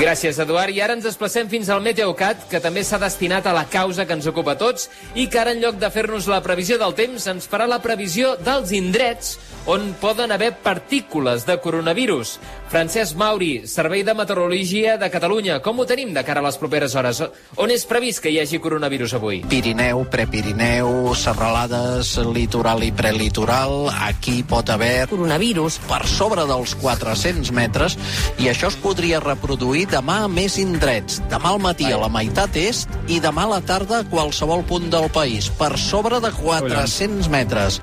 Gràcies, 0.00 0.38
Eduard. 0.40 0.72
I 0.72 0.80
ara 0.80 0.94
ens 0.96 1.04
desplacem 1.04 1.50
fins 1.52 1.68
al 1.68 1.82
Meteocat, 1.84 2.46
que 2.48 2.60
també 2.64 2.80
s'ha 2.82 2.96
destinat 3.02 3.44
a 3.46 3.52
la 3.52 3.66
causa 3.68 4.06
que 4.06 4.14
ens 4.16 4.26
ocupa 4.30 4.54
tots 4.56 4.88
i 5.14 5.26
que 5.28 5.38
ara, 5.38 5.52
en 5.52 5.60
lloc 5.60 5.76
de 5.76 5.90
fer-nos 5.92 6.30
la 6.32 6.40
previsió 6.40 6.78
del 6.80 6.94
temps, 6.96 7.26
ens 7.28 7.48
farà 7.50 7.66
la 7.68 7.82
previsió 7.84 8.36
dels 8.40 8.72
indrets 8.72 9.34
on 9.66 9.94
poden 10.00 10.32
haver 10.32 10.56
partícules 10.62 11.46
de 11.46 11.58
coronavirus. 11.60 12.38
Francesc 12.68 13.16
Mauri, 13.16 13.66
Servei 13.66 14.02
de 14.02 14.14
Meteorologia 14.14 14.96
de 14.96 15.10
Catalunya. 15.10 15.60
Com 15.60 15.78
ho 15.78 15.86
tenim 15.86 16.14
de 16.14 16.24
cara 16.24 16.40
a 16.40 16.46
les 16.46 16.56
properes 16.58 16.94
hores? 16.96 17.20
On 17.60 17.70
és 17.70 17.84
previst 17.86 18.22
que 18.24 18.32
hi 18.32 18.40
hagi 18.40 18.58
coronavirus 18.64 19.14
avui? 19.18 19.42
Pirineu, 19.48 20.06
Prepirineu, 20.10 21.12
serralades, 21.14 22.16
litoral 22.32 22.82
i 22.82 22.90
prelitoral, 22.96 23.90
aquí 24.08 24.40
pot 24.42 24.72
haver 24.72 25.06
coronavirus 25.10 25.78
per 25.88 26.02
sobre 26.08 26.46
dels 26.48 26.74
400 26.80 27.52
metres 27.52 27.98
i 28.40 28.48
això 28.48 28.72
es 28.72 28.80
podria 28.80 29.20
reproduir 29.20 29.86
demà 29.92 30.22
a 30.24 30.32
més 30.32 30.58
indrets. 30.62 31.20
Demà 31.30 31.52
al 31.52 31.62
matí 31.62 31.92
a 31.92 32.00
la 32.00 32.10
meitat 32.12 32.56
est 32.56 32.90
i 33.12 33.20
demà 33.20 33.46
a 33.46 33.56
la 33.58 33.62
tarda 33.62 34.00
a 34.00 34.08
qualsevol 34.08 34.64
punt 34.64 34.88
del 34.92 35.10
país, 35.12 35.52
per 35.60 35.76
sobre 35.78 36.24
de 36.24 36.32
400 36.40 37.28
metres. 37.28 37.82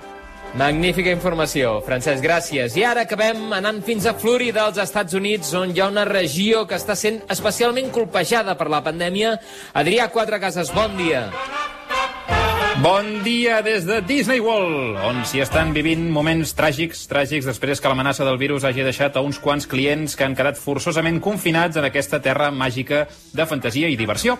Magnífica 0.57 1.11
informació, 1.13 1.75
Francesc, 1.85 2.23
gràcies. 2.25 2.73
I 2.79 2.85
ara 2.89 3.03
acabem 3.05 3.51
anant 3.53 3.83
fins 3.85 4.07
a 4.09 4.15
Florida, 4.17 4.65
als 4.65 4.79
Estats 4.81 5.13
Units, 5.13 5.53
on 5.53 5.75
hi 5.75 5.83
ha 5.83 5.89
una 5.91 6.07
regió 6.09 6.65
que 6.65 6.79
està 6.79 6.97
sent 6.97 7.21
especialment 7.29 7.91
colpejada 7.93 8.57
per 8.57 8.69
la 8.73 8.81
pandèmia. 8.85 9.35
Adrià 9.77 10.09
Quatre 10.09 10.41
Cases, 10.41 10.73
bon 10.73 10.97
dia. 10.97 11.27
Bon 12.81 13.23
dia 13.25 13.61
des 13.61 13.83
de 13.83 13.99
Disney 14.07 14.39
World, 14.39 14.95
on 15.03 15.17
s'hi 15.27 15.41
estan 15.43 15.73
vivint 15.75 16.05
moments 16.15 16.53
tràgics, 16.55 17.01
tràgics 17.11 17.43
després 17.49 17.81
que 17.83 17.89
l'amenaça 17.91 18.23
del 18.23 18.37
virus 18.39 18.63
hagi 18.63 18.85
deixat 18.87 19.17
a 19.19 19.23
uns 19.25 19.35
quants 19.43 19.67
clients 19.67 20.15
que 20.15 20.23
han 20.23 20.35
quedat 20.37 20.55
forçosament 20.55 21.17
confinats 21.19 21.75
en 21.75 21.83
aquesta 21.89 22.21
terra 22.23 22.47
màgica 22.55 23.01
de 23.35 23.47
fantasia 23.49 23.89
i 23.91 23.97
diversió. 23.99 24.37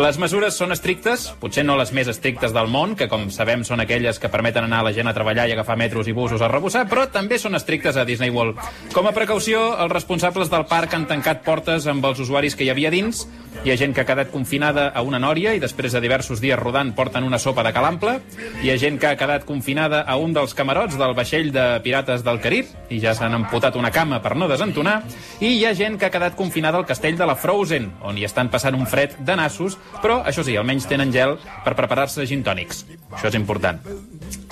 Les 0.00 0.16
mesures 0.16 0.56
són 0.56 0.72
estrictes, 0.72 1.26
potser 1.42 1.66
no 1.68 1.76
les 1.76 1.92
més 1.92 2.08
estrictes 2.08 2.56
del 2.56 2.72
món, 2.72 2.96
que 2.96 3.10
com 3.12 3.28
sabem 3.28 3.60
són 3.60 3.84
aquelles 3.84 4.16
que 4.16 4.32
permeten 4.32 4.70
anar 4.70 4.80
la 4.86 4.94
gent 4.96 5.12
a 5.12 5.14
treballar 5.18 5.50
i 5.50 5.52
agafar 5.52 5.76
metros 5.76 6.08
i 6.08 6.16
busos 6.16 6.40
a 6.40 6.48
rebussar, 6.48 6.86
però 6.88 7.04
també 7.12 7.36
són 7.36 7.60
estrictes 7.60 8.00
a 8.00 8.06
Disney 8.08 8.32
World. 8.32 8.56
Com 8.96 9.10
a 9.10 9.12
precaució, 9.12 9.66
els 9.84 9.92
responsables 9.92 10.48
del 10.48 10.64
parc 10.64 10.96
han 10.96 11.04
tancat 11.12 11.44
portes 11.44 11.90
amb 11.92 12.08
els 12.08 12.24
usuaris 12.24 12.56
que 12.56 12.64
hi 12.64 12.72
havia 12.72 12.94
dins, 12.94 13.26
hi 13.62 13.70
ha 13.70 13.76
gent 13.76 13.92
que 13.92 14.00
ha 14.00 14.08
quedat 14.08 14.32
confinada 14.32 14.88
a 14.88 15.04
una 15.04 15.20
nòria 15.20 15.52
i 15.52 15.60
després 15.60 15.92
de 15.92 16.00
diversos 16.00 16.40
dies 16.40 16.58
rodant 16.58 16.96
porten 16.96 17.28
una 17.28 17.38
sopa 17.38 17.62
de 17.62 17.76
calample. 17.82 18.20
Hi 18.62 18.70
ha 18.70 18.78
gent 18.78 18.98
que 19.02 19.08
ha 19.10 19.18
quedat 19.18 19.44
confinada 19.48 20.02
a 20.06 20.14
un 20.20 20.34
dels 20.36 20.54
camarots 20.54 20.94
del 21.00 21.16
vaixell 21.18 21.50
de 21.54 21.64
Pirates 21.82 22.22
del 22.22 22.38
Carib 22.42 22.70
i 22.94 23.00
ja 23.02 23.14
s'han 23.18 23.34
emputat 23.34 23.76
una 23.80 23.90
cama 23.90 24.20
per 24.22 24.36
no 24.38 24.46
desentonar. 24.50 25.00
I 25.40 25.56
hi 25.56 25.64
ha 25.66 25.74
gent 25.74 25.98
que 25.98 26.06
ha 26.06 26.14
quedat 26.14 26.38
confinada 26.38 26.78
al 26.78 26.86
castell 26.86 27.18
de 27.18 27.26
la 27.26 27.34
Frozen, 27.34 27.90
on 28.06 28.18
hi 28.18 28.28
estan 28.28 28.52
passant 28.52 28.78
un 28.78 28.86
fred 28.86 29.18
de 29.18 29.36
nassos, 29.36 29.78
però, 30.02 30.22
això 30.22 30.46
sí, 30.46 30.56
almenys 30.56 30.86
tenen 30.86 31.12
gel 31.14 31.38
per 31.64 31.74
preparar-se 31.78 32.26
gin 32.30 32.46
tònics. 32.46 32.84
Això 33.10 33.32
és 33.32 33.40
important. 33.40 33.82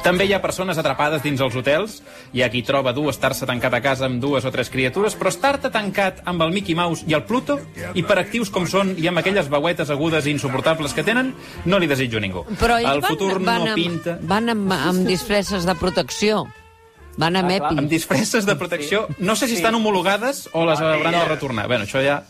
També 0.00 0.24
hi 0.26 0.32
ha 0.32 0.40
persones 0.40 0.78
atrapades 0.80 1.22
dins 1.22 1.40
els 1.44 1.56
hotels. 1.56 1.98
Hi 2.32 2.42
ha 2.42 2.50
qui 2.52 2.62
troba 2.66 2.94
dur 2.96 3.08
estar-se 3.12 3.48
tancat 3.48 3.74
a 3.76 3.82
casa 3.84 4.06
amb 4.08 4.20
dues 4.22 4.46
o 4.48 4.52
tres 4.54 4.70
criatures, 4.72 5.16
però 5.18 5.32
estar-te 5.32 5.70
tancat 5.72 6.22
amb 6.30 6.46
el 6.46 6.54
Mickey 6.54 6.76
Mouse 6.78 7.04
i 7.08 7.16
el 7.16 7.26
Pluto, 7.28 7.58
hiperactius 7.94 8.52
com 8.54 8.68
són 8.70 8.94
i 8.98 9.08
amb 9.10 9.20
aquelles 9.20 9.50
veuetes 9.52 9.92
agudes 9.92 10.26
i 10.26 10.34
insuportables 10.34 10.96
que 10.96 11.04
tenen, 11.06 11.34
no 11.66 11.78
li 11.78 11.90
desitjo 11.90 12.20
a 12.20 12.24
ningú. 12.24 12.46
Però 12.60 12.80
ells 12.80 12.96
el 12.96 13.04
futur 13.10 13.34
van, 13.38 13.44
van, 13.44 13.68
no 13.68 13.74
amb, 13.74 13.82
pinta... 13.82 14.16
van 14.22 14.54
amb, 14.56 14.74
amb 14.78 15.06
disfresses 15.08 15.68
de 15.68 15.76
protecció. 15.78 16.46
Van 17.20 17.36
amb 17.36 17.52
EPI. 17.52 17.76
Amb 17.82 17.90
disfresses 17.90 18.46
de 18.48 18.54
protecció. 18.56 19.06
No 19.18 19.34
sé 19.36 19.48
si 19.50 19.58
estan 19.58 19.74
homologades 19.76 20.46
o 20.52 20.64
les 20.68 20.80
hauran 20.80 21.18
de 21.18 21.24
retornar. 21.28 21.66
Bueno, 21.68 21.88
això 21.88 22.02
ja... 22.04 22.22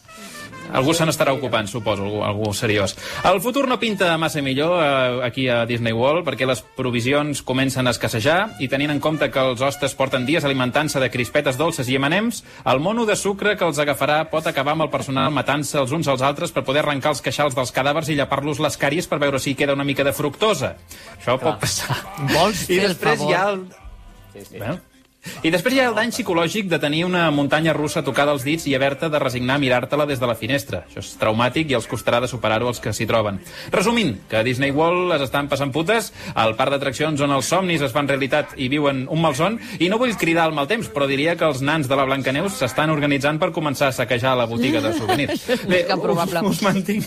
algú 0.73 0.95
se 0.95 1.07
n'estarà 1.07 1.35
ocupant, 1.37 1.69
suposo, 1.69 2.05
algú, 2.05 2.23
algú 2.25 2.53
seriós. 2.55 2.97
El 3.25 3.41
futur 3.41 3.67
no 3.69 3.79
pinta 3.81 4.17
massa 4.19 4.43
millor 4.43 4.77
eh, 4.83 5.27
aquí 5.27 5.49
a 5.49 5.65
Disney 5.67 5.93
World 5.93 6.27
perquè 6.27 6.47
les 6.49 6.63
provisions 6.77 7.43
comencen 7.47 7.87
a 7.87 7.95
escassejar 7.95 8.57
i 8.61 8.69
tenint 8.69 8.91
en 8.95 9.01
compte 9.01 9.31
que 9.31 9.41
els 9.41 9.61
hostes 9.61 9.95
porten 9.99 10.27
dies 10.27 10.45
alimentant-se 10.45 11.01
de 11.01 11.11
crispetes 11.11 11.59
dolces 11.61 11.89
i 11.89 11.97
M&M's, 11.99 12.43
el 12.65 12.81
mono 12.81 13.07
de 13.07 13.17
sucre 13.17 13.57
que 13.57 13.67
els 13.67 13.79
agafarà 13.83 14.23
pot 14.31 14.47
acabar 14.47 14.77
amb 14.77 14.87
el 14.87 14.93
personal 14.93 15.33
matant-se 15.35 15.79
els 15.81 15.93
uns 15.93 16.09
als 16.09 16.23
altres 16.23 16.53
per 16.53 16.65
poder 16.65 16.85
arrencar 16.85 17.15
els 17.15 17.23
queixals 17.25 17.57
dels 17.57 17.73
cadàvers 17.73 18.11
i 18.11 18.19
llapar-los 18.19 18.61
les 18.61 18.79
càries 18.81 19.09
per 19.11 19.19
veure 19.23 19.39
si 19.39 19.53
hi 19.53 19.59
queda 19.59 19.77
una 19.77 19.85
mica 19.85 20.05
de 20.05 20.13
fructosa. 20.13 20.75
Això 21.19 21.37
Clar. 21.37 21.41
pot 21.45 21.61
passar. 21.65 21.97
Vols 22.35 22.69
I 22.71 22.81
el 22.81 22.95
després 22.95 23.19
favor? 23.19 23.31
hi 23.31 23.37
ha 23.37 23.49
el... 23.51 23.61
Sí, 24.31 24.45
sí. 24.47 24.59
Bueno, 24.59 24.79
i 25.43 25.51
després 25.53 25.75
hi 25.75 25.81
ha 25.83 25.89
el 25.91 25.97
dany 25.97 26.11
psicològic 26.15 26.69
de 26.69 26.79
tenir 26.81 27.05
una 27.05 27.27
muntanya 27.31 27.75
russa 27.77 28.03
tocada 28.05 28.33
als 28.33 28.45
dits 28.45 28.67
i 28.69 28.75
haver-te 28.75 29.11
de 29.13 29.19
resignar 29.21 29.57
a 29.57 29.63
mirar-te-la 29.63 30.07
des 30.09 30.21
de 30.21 30.29
la 30.29 30.35
finestra. 30.35 30.85
Això 30.89 31.03
és 31.03 31.11
traumàtic 31.21 31.71
i 31.71 31.77
els 31.77 31.89
costarà 31.89 32.21
de 32.21 32.29
superar-ho 32.29 32.69
els 32.69 32.81
que 32.81 32.93
s'hi 32.93 33.07
troben. 33.09 33.41
Resumint, 33.73 34.17
que 34.29 34.39
a 34.41 34.45
Disney 34.45 34.73
World 34.73 35.13
es 35.17 35.27
estan 35.29 35.49
passant 35.49 35.73
putes, 35.73 36.13
al 36.35 36.55
parc 36.57 36.75
d'atraccions 36.75 37.21
on 37.21 37.35
els 37.37 37.49
somnis 37.53 37.85
es 37.85 37.93
fan 37.93 38.09
realitat 38.09 38.55
i 38.57 38.69
viuen 38.73 39.07
un 39.11 39.21
malson, 39.21 39.59
i 39.79 39.91
no 39.93 39.99
vull 40.01 40.17
cridar 40.21 40.47
al 40.49 40.57
mal 40.57 40.69
temps, 40.71 40.89
però 40.93 41.09
diria 41.09 41.37
que 41.37 41.49
els 41.49 41.61
nans 41.61 41.89
de 41.89 41.97
la 41.99 42.07
Blancaneus 42.09 42.57
s'estan 42.61 42.93
organitzant 42.93 43.41
per 43.41 43.51
començar 43.57 43.91
a 43.91 43.97
saquejar 43.97 44.37
la 44.39 44.49
botiga 44.51 44.81
de 44.81 44.95
souvenirs. 44.97 45.47
Probable. 46.01 46.41
us, 46.49 46.57
us, 46.57 46.63
mantinc, 46.65 47.05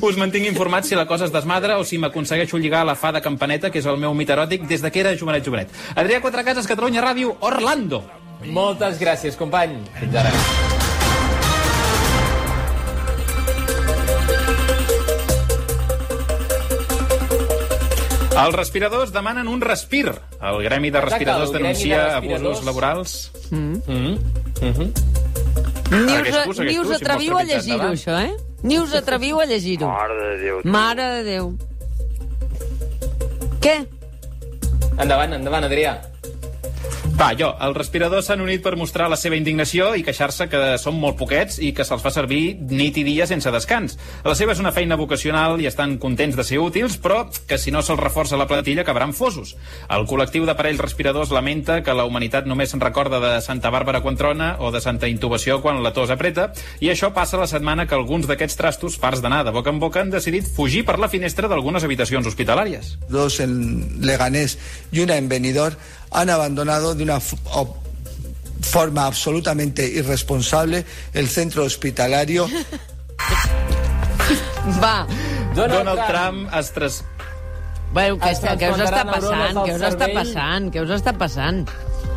us 0.00 0.16
mantinc 0.16 0.48
informats 0.48 0.88
si 0.88 0.96
la 0.96 1.06
cosa 1.06 1.26
es 1.26 1.32
desmadra 1.32 1.76
o 1.78 1.84
si 1.84 1.98
m'aconsegueixo 1.98 2.58
lligar 2.58 2.82
a 2.82 2.90
la 2.92 2.96
fada 2.96 3.20
campaneta, 3.20 3.70
que 3.70 3.82
és 3.82 3.86
el 3.90 4.00
meu 4.00 4.14
mit 4.16 4.30
eròtic 4.30 4.66
des 4.70 4.82
de 4.82 4.90
que 4.90 5.02
era 5.04 5.14
jovenet 5.18 5.44
jovenet. 5.44 5.70
Adrià 5.94 6.20
Quatrecases, 6.22 6.66
Catalunya 6.70 7.02
Ràdio, 7.04 7.33
Orlando. 7.40 8.02
Moltes 8.44 8.98
gràcies, 9.00 9.36
company. 9.36 9.78
Fins 10.00 10.14
ara. 10.20 10.30
Els 18.34 18.56
respiradors 18.56 19.12
demanen 19.14 19.46
un 19.48 19.60
respir. 19.62 20.08
El 20.42 20.62
Gremi 20.64 20.90
de 20.90 20.98
Exacte, 20.98 21.24
Respiradors 21.24 21.50
el 21.50 21.54
Gremi 21.54 21.62
de 21.62 21.68
denuncia 21.68 22.04
Respiradors. 22.04 22.42
abusos 22.42 22.64
laborals. 22.66 23.32
Mm. 23.50 23.74
Mm 23.86 24.18
-hmm. 24.60 24.92
Ni 25.90 26.12
us, 26.12 26.44
tu, 26.44 26.54
segueix 26.54 26.72
ni 26.72 26.74
tu, 26.74 26.80
us 26.80 26.88
si 26.88 27.04
atreviu 27.04 27.38
a 27.38 27.44
llegir-ho, 27.44 27.88
això, 27.92 28.18
eh? 28.18 28.34
Ni 28.62 28.78
us 28.78 28.94
atreviu 28.94 29.40
a 29.40 29.46
llegir-ho. 29.46 29.86
Mare 29.86 30.14
de 30.14 30.36
Déu. 30.42 30.62
tu. 30.62 30.68
Mare 30.68 31.02
de 31.02 31.22
Déu. 31.22 31.56
Què? 33.60 33.86
Endavant, 34.98 35.32
endavant, 35.32 35.64
Adrià. 35.64 36.13
Va, 37.14 37.28
jo, 37.38 37.46
els 37.62 37.76
respiradors 37.78 38.26
s'han 38.26 38.40
unit 38.42 38.58
per 38.64 38.72
mostrar 38.74 39.06
la 39.06 39.14
seva 39.14 39.36
indignació 39.38 39.92
i 39.94 40.02
queixar-se 40.02 40.48
que 40.50 40.62
són 40.82 40.96
molt 40.98 41.14
poquets 41.14 41.60
i 41.62 41.68
que 41.72 41.84
se'ls 41.86 42.02
fa 42.02 42.10
servir 42.10 42.56
nit 42.74 42.96
i 42.98 43.04
dia 43.06 43.28
sense 43.30 43.52
descans. 43.54 43.94
La 44.26 44.34
seva 44.34 44.50
és 44.50 44.58
una 44.58 44.72
feina 44.74 44.98
vocacional 44.98 45.62
i 45.62 45.68
estan 45.70 45.94
contents 46.02 46.34
de 46.34 46.42
ser 46.42 46.58
útils, 46.58 46.96
però 46.98 47.20
que 47.46 47.54
si 47.62 47.70
no 47.70 47.84
se'ls 47.86 48.02
reforça 48.02 48.36
la 48.40 48.48
plantilla 48.50 48.82
acabaran 48.82 49.14
fosos. 49.14 49.54
El 49.94 50.08
col·lectiu 50.10 50.42
d'aparells 50.42 50.82
respiradors 50.82 51.30
lamenta 51.30 51.78
que 51.86 51.94
la 51.94 52.08
humanitat 52.10 52.50
només 52.50 52.74
se'n 52.74 52.82
recorda 52.82 53.22
de 53.22 53.32
Santa 53.46 53.70
Bàrbara 53.70 54.02
quan 54.02 54.18
trona 54.18 54.56
o 54.58 54.74
de 54.74 54.82
Santa 54.82 55.06
Intubació 55.06 55.60
quan 55.62 55.84
la 55.86 55.94
tos 55.94 56.10
apreta, 56.10 56.50
i 56.82 56.90
això 56.90 57.12
passa 57.14 57.38
la 57.38 57.46
setmana 57.46 57.86
que 57.86 57.94
alguns 57.94 58.26
d'aquests 58.26 58.58
trastos, 58.58 58.98
farts 58.98 59.22
d'anar 59.22 59.44
de 59.46 59.54
boca 59.54 59.70
en 59.70 59.78
boca, 59.78 60.02
han 60.02 60.10
decidit 60.10 60.50
fugir 60.50 60.82
per 60.82 60.98
la 60.98 61.12
finestra 61.12 61.46
d'algunes 61.46 61.86
habitacions 61.86 62.26
hospitalàries. 62.26 62.98
dos 63.08 63.38
en 63.38 64.02
Leganés 64.02 64.58
y 64.90 64.98
una 65.06 65.16
en 65.16 65.28
Benidorm, 65.28 65.78
han 66.10 66.30
abandonado 66.30 66.94
de 66.94 67.04
una 67.04 67.20
forma 67.20 69.06
absolutamente 69.06 69.86
irresponsable 69.86 70.84
el 71.12 71.28
centro 71.28 71.64
hospitalario. 71.64 72.48
Va. 74.82 75.06
Donald, 75.54 75.84
Donald 75.84 76.06
Trump, 76.06 76.48
Trump 76.48 76.54
es 76.54 76.72
tras... 76.72 77.04
Bueno, 77.94 78.16
què, 78.18 78.30
Es 78.32 78.40
està, 78.40 78.56
què 78.58 78.72
us 78.74 78.80
està 78.82 79.04
passant? 79.06 79.58
Què 79.60 79.74
us 79.76 79.82
està 79.86 80.08
passant? 80.10 80.70
Què 80.74 80.82
us 80.82 80.92
està 80.96 81.12
passant? 81.14 81.60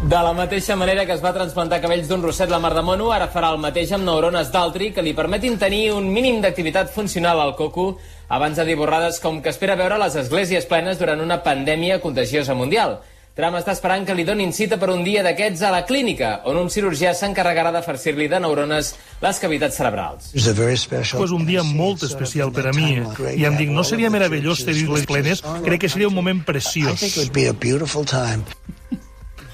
De 0.10 0.22
la 0.26 0.32
mateixa 0.34 0.76
manera 0.78 1.06
que 1.06 1.14
es 1.14 1.22
va 1.22 1.34
transplantar 1.36 1.78
cabells 1.84 2.10
d'un 2.10 2.24
rosset 2.26 2.50
la 2.50 2.58
mar 2.62 2.72
de 2.74 2.82
mono, 2.86 3.12
ara 3.14 3.28
farà 3.34 3.52
el 3.54 3.62
mateix 3.62 3.92
amb 3.94 4.06
neurones 4.06 4.50
d'altri 4.54 4.90
que 4.94 5.04
li 5.06 5.14
permetin 5.18 5.58
tenir 5.62 5.92
un 5.94 6.10
mínim 6.14 6.40
d'activitat 6.42 6.90
funcional 6.94 7.42
al 7.42 7.56
coco 7.58 8.00
abans 8.30 8.58
de 8.58 8.66
dir 8.66 8.78
borrades 8.78 9.20
com 9.22 9.42
que 9.42 9.54
espera 9.54 9.78
veure 9.78 9.98
les 10.02 10.18
esglésies 10.18 10.66
plenes 10.70 10.98
durant 10.98 11.22
una 11.22 11.44
pandèmia 11.46 12.02
contagiosa 12.02 12.58
mundial. 12.58 13.00
Trump 13.38 13.54
està 13.60 13.76
esperant 13.76 14.02
que 14.02 14.16
li 14.18 14.24
donin 14.26 14.50
cita 14.50 14.80
per 14.82 14.88
un 14.90 15.04
dia 15.06 15.22
d'aquests 15.22 15.62
a 15.68 15.70
la 15.70 15.84
clínica, 15.86 16.40
on 16.50 16.58
un 16.58 16.72
cirurgià 16.74 17.12
s'encarregarà 17.14 17.70
de 17.76 17.84
farcir-li 17.86 18.26
de 18.32 18.40
neurones 18.42 18.96
les 19.22 19.42
cavitats 19.44 19.78
cerebrals. 19.78 20.32
És 20.34 21.36
un 21.38 21.46
dia 21.46 21.62
molt 21.62 22.02
especial 22.08 22.50
per 22.56 22.66
a 22.72 22.74
mi 22.74 22.96
eh? 22.98 23.36
i 23.38 23.46
em 23.46 23.60
dic, 23.60 23.70
no 23.70 23.86
seria 23.86 24.10
meravellós 24.10 24.66
tenir-les 24.66 25.06
plenes? 25.06 25.46
Crec 25.68 25.86
que 25.86 25.92
seria 25.94 26.10
un 26.10 26.18
moment 26.18 26.42
preciós. 26.50 27.06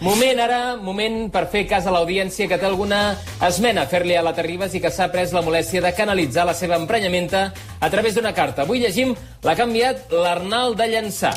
Moment 0.03 0.39
ara, 0.43 0.61
moment 0.83 1.29
per 1.31 1.45
fer 1.51 1.65
cas 1.67 1.85
a 1.87 1.91
l'audiència 1.91 2.47
que 2.51 2.57
té 2.59 2.67
alguna 2.67 3.17
esmena 3.43 3.83
a 3.83 3.91
fer-li 3.91 4.15
a 4.19 4.23
la 4.23 4.33
Terribas 4.35 4.75
i 4.75 4.81
que 4.83 4.91
s'ha 4.91 5.07
pres 5.11 5.35
la 5.35 5.43
molèstia 5.43 5.83
de 5.83 5.93
canalitzar 5.95 6.47
la 6.47 6.55
seva 6.55 6.79
emprenyamenta 6.79 7.45
a 7.79 7.91
través 7.91 8.15
d'una 8.15 8.35
carta. 8.35 8.63
Avui 8.63 8.83
llegim 8.83 9.15
la 9.43 9.55
que 9.55 9.63
ha 9.63 9.67
enviat 9.67 10.11
l'Arnal 10.11 10.75
de 10.79 10.91
Llançà. 10.91 11.35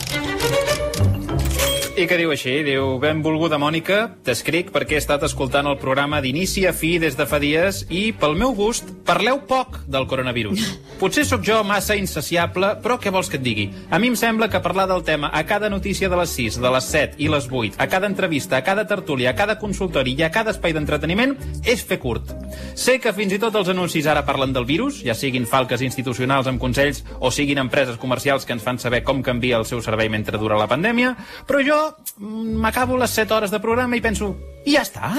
I 1.97 2.05
que 2.05 2.19
diu 2.21 2.29
així, 2.29 2.59
diu, 2.61 2.99
benvolguda 3.00 3.57
Mònica, 3.57 4.03
t'escric 4.26 4.69
perquè 4.69 4.99
he 4.99 5.00
estat 5.00 5.23
escoltant 5.25 5.65
el 5.71 5.79
programa 5.81 6.19
d'inici 6.21 6.67
a 6.69 6.75
fi 6.76 6.99
des 7.00 7.15
de 7.17 7.25
fa 7.25 7.38
dies 7.41 7.87
i, 7.88 8.11
pel 8.12 8.37
meu 8.37 8.53
gust, 8.53 8.91
parleu 9.09 9.38
poc 9.49 9.79
del 9.88 10.05
coronavirus. 10.05 10.67
Potser 11.00 11.25
sóc 11.25 11.41
jo 11.45 11.62
massa 11.65 11.97
insaciable, 11.97 12.75
però 12.85 12.99
què 13.00 13.09
vols 13.12 13.31
que 13.33 13.41
et 13.41 13.45
digui? 13.47 13.65
A 13.88 13.97
mi 13.97 14.11
em 14.12 14.19
sembla 14.21 14.50
que 14.53 14.61
parlar 14.61 14.85
del 14.91 15.07
tema 15.09 15.31
a 15.33 15.43
cada 15.49 15.71
notícia 15.73 16.11
de 16.12 16.19
les 16.21 16.35
6, 16.37 16.59
de 16.61 16.75
les 16.75 16.91
7 16.93 17.17
i 17.17 17.31
les 17.33 17.49
8, 17.49 17.81
a 17.81 17.88
cada 17.88 18.12
entrevista, 18.12 18.61
a 18.61 18.65
cada 18.65 18.85
tertúlia, 18.85 19.33
a 19.33 19.37
cada 19.41 19.57
consultori 19.57 20.12
i 20.19 20.26
a 20.26 20.31
cada 20.33 20.53
espai 20.53 20.76
d'entreteniment 20.76 21.33
és 21.65 21.81
fer 21.81 21.97
curt. 22.05 22.35
Sé 22.76 22.99
que 23.00 23.15
fins 23.17 23.33
i 23.33 23.41
tot 23.41 23.57
els 23.57 23.73
anuncis 23.73 24.05
ara 24.05 24.26
parlen 24.29 24.53
del 24.53 24.69
virus, 24.69 25.00
ja 25.00 25.17
siguin 25.17 25.49
falques 25.49 25.81
institucionals 25.81 26.53
amb 26.53 26.61
consells 26.61 27.07
o 27.21 27.33
siguin 27.33 27.65
empreses 27.65 27.97
comercials 27.97 28.45
que 28.45 28.53
ens 28.57 28.69
fan 28.69 28.76
saber 28.76 29.00
com 29.05 29.25
canvia 29.25 29.57
el 29.57 29.69
seu 29.69 29.81
servei 29.81 30.12
mentre 30.12 30.37
dura 30.37 30.61
la 30.61 30.69
pandèmia, 30.69 31.17
però 31.49 31.65
jo 31.65 31.86
m'acabo 32.19 32.99
les 33.00 33.14
7 33.19 33.35
hores 33.35 33.55
de 33.55 33.61
programa 33.61 33.97
i 33.97 34.05
penso, 34.05 34.35
i 34.64 34.76
ja 34.76 34.85
està? 34.87 35.12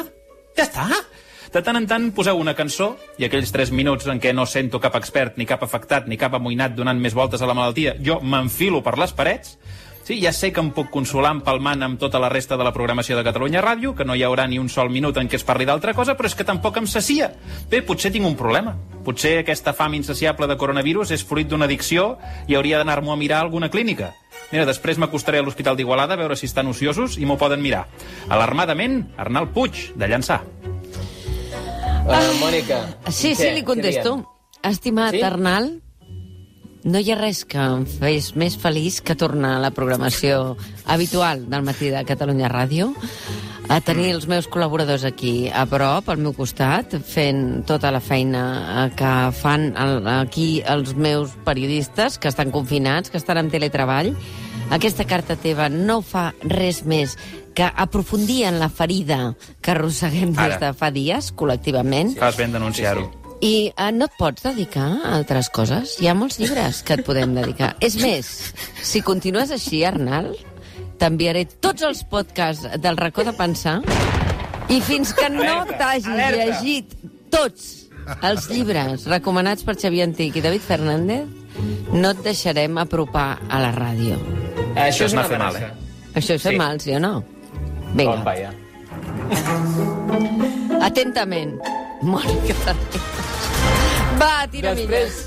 Ja 0.58 0.66
està? 0.66 0.88
De 1.54 1.62
tant 1.64 1.80
en 1.80 1.88
tant 1.88 2.10
poseu 2.12 2.38
una 2.38 2.54
cançó 2.58 2.94
i 3.18 3.26
aquells 3.26 3.54
3 3.56 3.72
minuts 3.72 4.08
en 4.12 4.20
què 4.20 4.34
no 4.36 4.46
sento 4.46 4.82
cap 4.84 4.98
expert, 5.00 5.38
ni 5.38 5.48
cap 5.48 5.64
afectat, 5.64 6.08
ni 6.08 6.20
cap 6.20 6.36
amoïnat 6.36 6.76
donant 6.76 7.00
més 7.00 7.16
voltes 7.16 7.42
a 7.42 7.48
la 7.48 7.56
malaltia, 7.56 7.96
jo 8.04 8.20
m'enfilo 8.22 8.84
per 8.84 8.98
les 9.00 9.16
parets, 9.16 9.56
Sí, 10.08 10.22
ja 10.24 10.32
sé 10.32 10.54
que 10.56 10.62
em 10.64 10.70
puc 10.72 10.88
consolar 10.88 11.34
empalmant 11.36 11.82
amb 11.84 11.98
tota 12.00 12.20
la 12.24 12.30
resta 12.32 12.56
de 12.56 12.64
la 12.64 12.72
programació 12.72 13.18
de 13.18 13.26
Catalunya 13.28 13.60
Ràdio, 13.60 13.92
que 13.92 14.06
no 14.08 14.16
hi 14.16 14.22
haurà 14.24 14.46
ni 14.48 14.56
un 14.56 14.70
sol 14.72 14.88
minut 14.88 15.18
en 15.20 15.28
què 15.28 15.36
es 15.36 15.44
parli 15.44 15.66
d'altra 15.68 15.92
cosa, 15.98 16.16
però 16.16 16.30
és 16.32 16.36
que 16.40 16.46
tampoc 16.48 16.80
em 16.80 16.88
sacia. 16.88 17.28
Bé, 17.68 17.82
potser 17.84 18.14
tinc 18.16 18.24
un 18.24 18.38
problema. 18.40 18.72
Potser 19.04 19.34
aquesta 19.42 19.74
fam 19.76 19.98
insaciable 20.00 20.48
de 20.48 20.56
coronavirus 20.56 21.12
és 21.12 21.26
fruit 21.28 21.52
d'una 21.52 21.68
addicció 21.68 22.14
i 22.48 22.56
hauria 22.56 22.80
d'anar-m'ho 22.80 23.12
a 23.12 23.20
mirar 23.20 23.42
a 23.42 23.48
alguna 23.50 23.68
clínica. 23.68 24.14
Mira, 24.52 24.64
després 24.66 25.00
m'acostaré 25.02 25.42
a 25.42 25.44
l'Hospital 25.44 25.76
d'Igualada 25.76 26.16
a 26.16 26.22
veure 26.22 26.38
si 26.40 26.48
estan 26.48 26.70
ociosos 26.72 27.18
i 27.20 27.26
m'ho 27.28 27.36
poden 27.40 27.62
mirar. 27.62 27.86
Alarmadament, 28.32 29.02
Arnal 29.20 29.50
Puig, 29.52 29.90
de 30.00 30.08
Llançà. 30.08 30.40
Uh, 32.08 32.32
Mònica. 32.40 32.80
Sí, 33.10 33.34
sí, 33.36 33.44
què? 33.44 33.54
li 33.58 33.64
contesto. 33.68 34.22
Estimat 34.64 35.12
Sí? 35.12 35.20
sí? 35.20 35.26
Arnal, 35.28 35.68
no 36.88 37.02
hi 37.04 37.12
ha 37.12 37.18
res 37.20 37.44
que 37.46 37.60
em 37.60 37.84
fes 37.88 38.32
més 38.40 38.56
feliç 38.60 39.02
que 39.04 39.18
tornar 39.20 39.58
a 39.58 39.64
la 39.66 39.74
programació 39.76 40.56
habitual 40.88 41.44
del 41.52 41.66
matí 41.68 41.92
de 41.92 42.04
Catalunya 42.08 42.48
Ràdio, 42.52 42.94
a 43.68 43.82
tenir 43.84 44.14
els 44.16 44.28
meus 44.32 44.48
col·laboradors 44.48 45.04
aquí 45.08 45.50
a 45.52 45.66
prop, 45.68 46.08
al 46.08 46.22
meu 46.24 46.32
costat, 46.38 46.96
fent 47.04 47.66
tota 47.68 47.92
la 47.92 48.00
feina 48.00 48.44
eh, 48.86 48.86
que 48.96 49.12
fan 49.36 49.74
el, 49.76 50.08
aquí 50.16 50.64
els 50.64 50.96
meus 50.96 51.36
periodistes, 51.44 52.16
que 52.18 52.32
estan 52.32 52.56
confinats, 52.56 53.12
que 53.12 53.20
estan 53.20 53.44
en 53.44 53.52
teletreball. 53.52 54.14
Aquesta 54.72 55.04
carta 55.08 55.36
teva 55.36 55.68
no 55.72 56.00
fa 56.04 56.30
res 56.48 56.86
més 56.88 57.18
que 57.58 57.68
aprofundir 57.68 58.46
en 58.48 58.62
la 58.62 58.72
ferida 58.72 59.34
que 59.60 59.76
arrosseguem 59.76 60.36
des 60.38 60.60
de 60.64 60.74
fa 60.78 60.92
dies, 60.96 61.34
col·lectivament. 61.36 62.16
Fas 62.20 62.40
ben 62.40 62.56
denunciar-ho. 62.56 63.27
I 63.42 63.72
uh, 63.78 63.92
no 63.94 64.08
et 64.10 64.16
pots 64.18 64.42
dedicar 64.44 64.88
a 65.06 65.12
altres 65.20 65.50
coses? 65.54 65.98
Hi 66.02 66.08
ha 66.10 66.16
molts 66.18 66.40
llibres 66.42 66.80
que 66.86 66.96
et 66.98 67.04
podem 67.06 67.36
dedicar. 67.38 67.76
És 67.86 67.98
més, 68.02 68.30
si 68.82 69.04
continues 69.06 69.52
així, 69.54 69.84
Arnal, 69.86 70.32
t'enviaré 70.98 71.46
tots 71.62 71.86
els 71.86 72.02
podcasts 72.10 72.66
del 72.82 72.98
racó 72.98 73.24
de 73.28 73.34
pensar 73.38 73.76
i 74.74 74.80
fins 74.82 75.14
que 75.16 75.30
no 75.30 75.60
t'hagis 75.70 76.08
llegit 76.10 76.96
tots 77.32 77.68
els 78.26 78.48
llibres 78.50 79.06
recomanats 79.12 79.64
per 79.68 79.76
Xavier 79.78 80.08
Antic 80.08 80.40
i 80.40 80.42
David 80.42 80.64
Fernández, 80.66 81.28
no 81.94 82.12
et 82.16 82.22
deixarem 82.26 82.78
apropar 82.82 83.30
a 83.50 83.60
la 83.62 83.70
ràdio. 83.76 84.18
Això 84.78 85.06
és 85.06 85.14
una 85.14 85.28
mal, 85.38 85.56
eh? 85.62 85.70
Això 86.18 86.34
és 86.38 86.42
fer 86.42 86.54
Sí. 86.56 86.58
mal, 86.58 86.80
sí 86.82 86.94
o 86.96 87.00
no? 87.00 87.18
Oh, 87.22 87.92
Vinga, 87.94 88.24
vaja. 88.26 88.52
atentament. 90.82 91.60
Mònica 92.02 92.54
Tarrés. 92.66 93.08
Va, 94.18 94.46
tira 94.52 94.74
Després, 94.78 95.18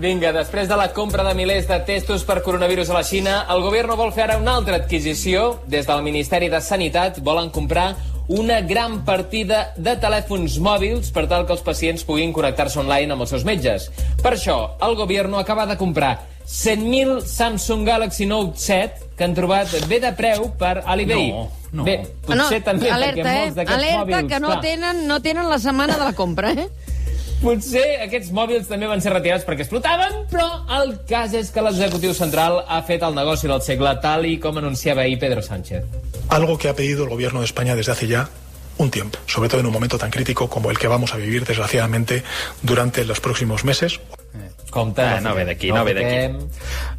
vinga, 0.00 0.32
després 0.36 0.68
de 0.68 0.76
la 0.76 0.90
compra 0.96 1.24
de 1.24 1.32
milers 1.36 1.68
de 1.68 1.78
testos 1.88 2.24
per 2.28 2.42
coronavirus 2.44 2.92
a 2.92 2.98
la 2.98 3.04
Xina, 3.06 3.38
el 3.52 3.64
govern 3.64 3.96
vol 3.96 4.12
fer 4.12 4.26
ara 4.26 4.38
una 4.40 4.58
altra 4.60 4.76
adquisició. 4.76 5.58
Des 5.66 5.88
del 5.88 6.04
Ministeri 6.04 6.50
de 6.52 6.60
Sanitat 6.60 7.22
volen 7.24 7.50
comprar 7.50 7.94
una 8.28 8.60
gran 8.60 9.02
partida 9.08 9.70
de 9.76 9.96
telèfons 9.96 10.58
mòbils 10.60 11.08
per 11.16 11.24
tal 11.30 11.46
que 11.48 11.56
els 11.56 11.64
pacients 11.64 12.04
puguin 12.04 12.34
connectar-se 12.36 12.82
online 12.84 13.16
amb 13.16 13.24
els 13.24 13.32
seus 13.32 13.48
metges. 13.48 13.88
Per 14.22 14.34
això, 14.34 14.58
el 14.84 14.98
govern 15.00 15.38
acaba 15.40 15.64
de 15.66 15.78
comprar 15.80 16.18
100.000 16.44 17.22
Samsung 17.24 17.88
Galaxy 17.88 18.28
Note 18.28 18.60
7 18.60 19.07
que 19.18 19.26
han 19.26 19.34
trobat 19.34 19.72
bé 19.90 19.98
de 20.00 20.12
preu 20.16 20.48
per 20.58 20.78
Alibay. 20.86 21.32
No, 21.34 21.48
no. 21.72 21.84
Bé, 21.84 21.98
potser 22.24 22.62
també, 22.64 22.88
alerta, 22.94 23.18
perquè 23.18 23.34
molts 23.34 23.50
eh? 23.50 23.56
d'aquests 23.58 23.76
Alerta, 23.76 24.04
mòbils... 24.04 24.28
que 24.30 24.40
no 24.40 24.52
clar, 24.54 24.60
tenen, 24.62 25.00
no 25.10 25.18
tenen 25.24 25.48
la 25.50 25.58
setmana 25.58 25.98
de 25.98 26.06
la 26.06 26.14
compra, 26.16 26.52
eh? 26.54 26.68
Potser 27.38 27.84
aquests 28.02 28.32
mòbils 28.34 28.66
també 28.66 28.88
van 28.90 29.02
ser 29.02 29.12
retirats 29.14 29.44
perquè 29.46 29.62
explotaven, 29.62 30.24
però 30.30 30.46
el 30.80 30.96
cas 31.06 31.34
és 31.38 31.52
que 31.54 31.62
l'executiu 31.62 32.14
central 32.16 32.64
ha 32.66 32.80
fet 32.86 33.04
el 33.06 33.14
negoci 33.14 33.46
del 33.50 33.62
segle, 33.62 33.92
tal 34.02 34.26
i 34.26 34.38
com 34.42 34.58
anunciava 34.58 35.04
ahir 35.04 35.20
Pedro 35.22 35.42
Sánchez. 35.42 35.84
Algo 36.34 36.58
que 36.58 36.68
ha 36.68 36.74
pedido 36.74 37.04
el 37.04 37.10
gobierno 37.10 37.38
de 37.40 37.46
España 37.46 37.76
desde 37.76 37.92
hace 37.92 38.08
ya 38.08 38.28
un 38.78 38.90
tiempo, 38.90 39.18
sobre 39.26 39.48
todo 39.48 39.60
en 39.60 39.66
un 39.66 39.72
momento 39.72 39.98
tan 39.98 40.10
crítico 40.10 40.48
como 40.48 40.70
el 40.70 40.78
que 40.78 40.88
vamos 40.88 41.14
a 41.14 41.16
vivir, 41.16 41.44
desgraciadamente, 41.44 42.22
durante 42.62 43.04
los 43.04 43.20
próximos 43.20 43.64
meses. 43.64 44.00
Compte, 44.70 45.00
Ah, 45.02 45.20
no 45.20 45.34
ve 45.34 45.44
d'aquí, 45.46 45.72
no 45.72 45.84
ve 45.84 45.94
d'aquí. 45.94 46.34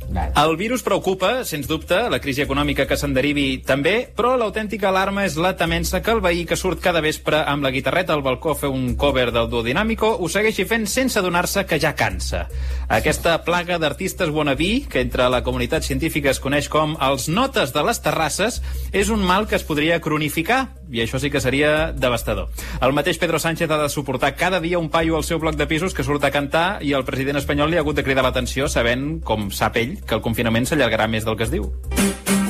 El 0.09 0.55
virus 0.57 0.81
preocupa, 0.81 1.43
sens 1.45 1.67
dubte, 1.69 1.97
la 2.09 2.19
crisi 2.23 2.41
econòmica 2.41 2.87
que 2.89 2.97
se'n 2.97 3.13
derivi 3.13 3.59
també, 3.65 4.07
però 4.15 4.33
l'autèntica 4.39 4.89
alarma 4.89 5.25
és 5.27 5.35
la 5.37 5.53
temença 5.59 6.01
que 6.01 6.13
el 6.15 6.21
veí 6.23 6.45
que 6.49 6.57
surt 6.57 6.81
cada 6.81 7.01
vespre 7.03 7.43
amb 7.45 7.65
la 7.65 7.71
guitarreta 7.75 8.15
al 8.15 8.23
balcó 8.25 8.53
a 8.53 8.57
fer 8.57 8.71
un 8.73 8.95
cover 8.97 9.29
del 9.35 9.49
duo 9.51 9.61
dinàmico 9.65 10.09
ho 10.17 10.29
segueixi 10.31 10.65
fent 10.65 10.87
sense 10.89 11.19
adonar-se 11.19 11.65
que 11.69 11.79
ja 11.79 11.93
cansa. 11.95 12.47
Aquesta 12.89 13.35
plaga 13.45 13.77
d'artistes 13.77 14.31
wannabe, 14.33 14.87
que 14.89 15.03
entre 15.05 15.29
la 15.29 15.43
comunitat 15.45 15.85
científica 15.85 16.31
es 16.33 16.41
coneix 16.41 16.69
com 16.73 16.97
els 16.97 17.29
notes 17.29 17.73
de 17.75 17.85
les 17.85 18.01
terrasses, 18.01 18.61
és 18.91 19.13
un 19.13 19.21
mal 19.21 19.45
que 19.47 19.59
es 19.59 19.67
podria 19.67 20.01
cronificar, 20.01 20.63
i 20.89 21.03
això 21.03 21.19
sí 21.21 21.29
que 21.29 21.41
seria 21.41 21.91
devastador. 21.93 22.49
El 22.81 22.95
mateix 22.97 23.19
Pedro 23.21 23.37
Sánchez 23.39 23.69
ha 23.69 23.81
de 23.83 23.89
suportar 23.93 24.33
cada 24.35 24.59
dia 24.59 24.79
un 24.79 24.89
paio 24.89 25.17
al 25.17 25.23
seu 25.23 25.39
bloc 25.39 25.55
de 25.55 25.67
pisos 25.69 25.93
que 25.93 26.03
surt 26.03 26.23
a 26.25 26.33
cantar 26.33 26.79
i 26.81 26.95
el 26.97 27.05
president 27.05 27.37
espanyol 27.37 27.69
li 27.69 27.77
ha 27.77 27.85
hagut 27.85 27.99
de 27.99 28.03
cridar 28.07 28.25
l'atenció 28.25 28.67
sabent, 28.67 29.19
com 29.21 29.51
sap 29.53 29.77
ell, 29.77 29.98
que 30.07 30.15
el 30.15 30.21
confinament 30.25 30.67
s'allargarà 30.69 31.07
més 31.07 31.25
del 31.27 31.37
que 31.37 31.47
es 31.47 31.51
diu. 31.51 31.69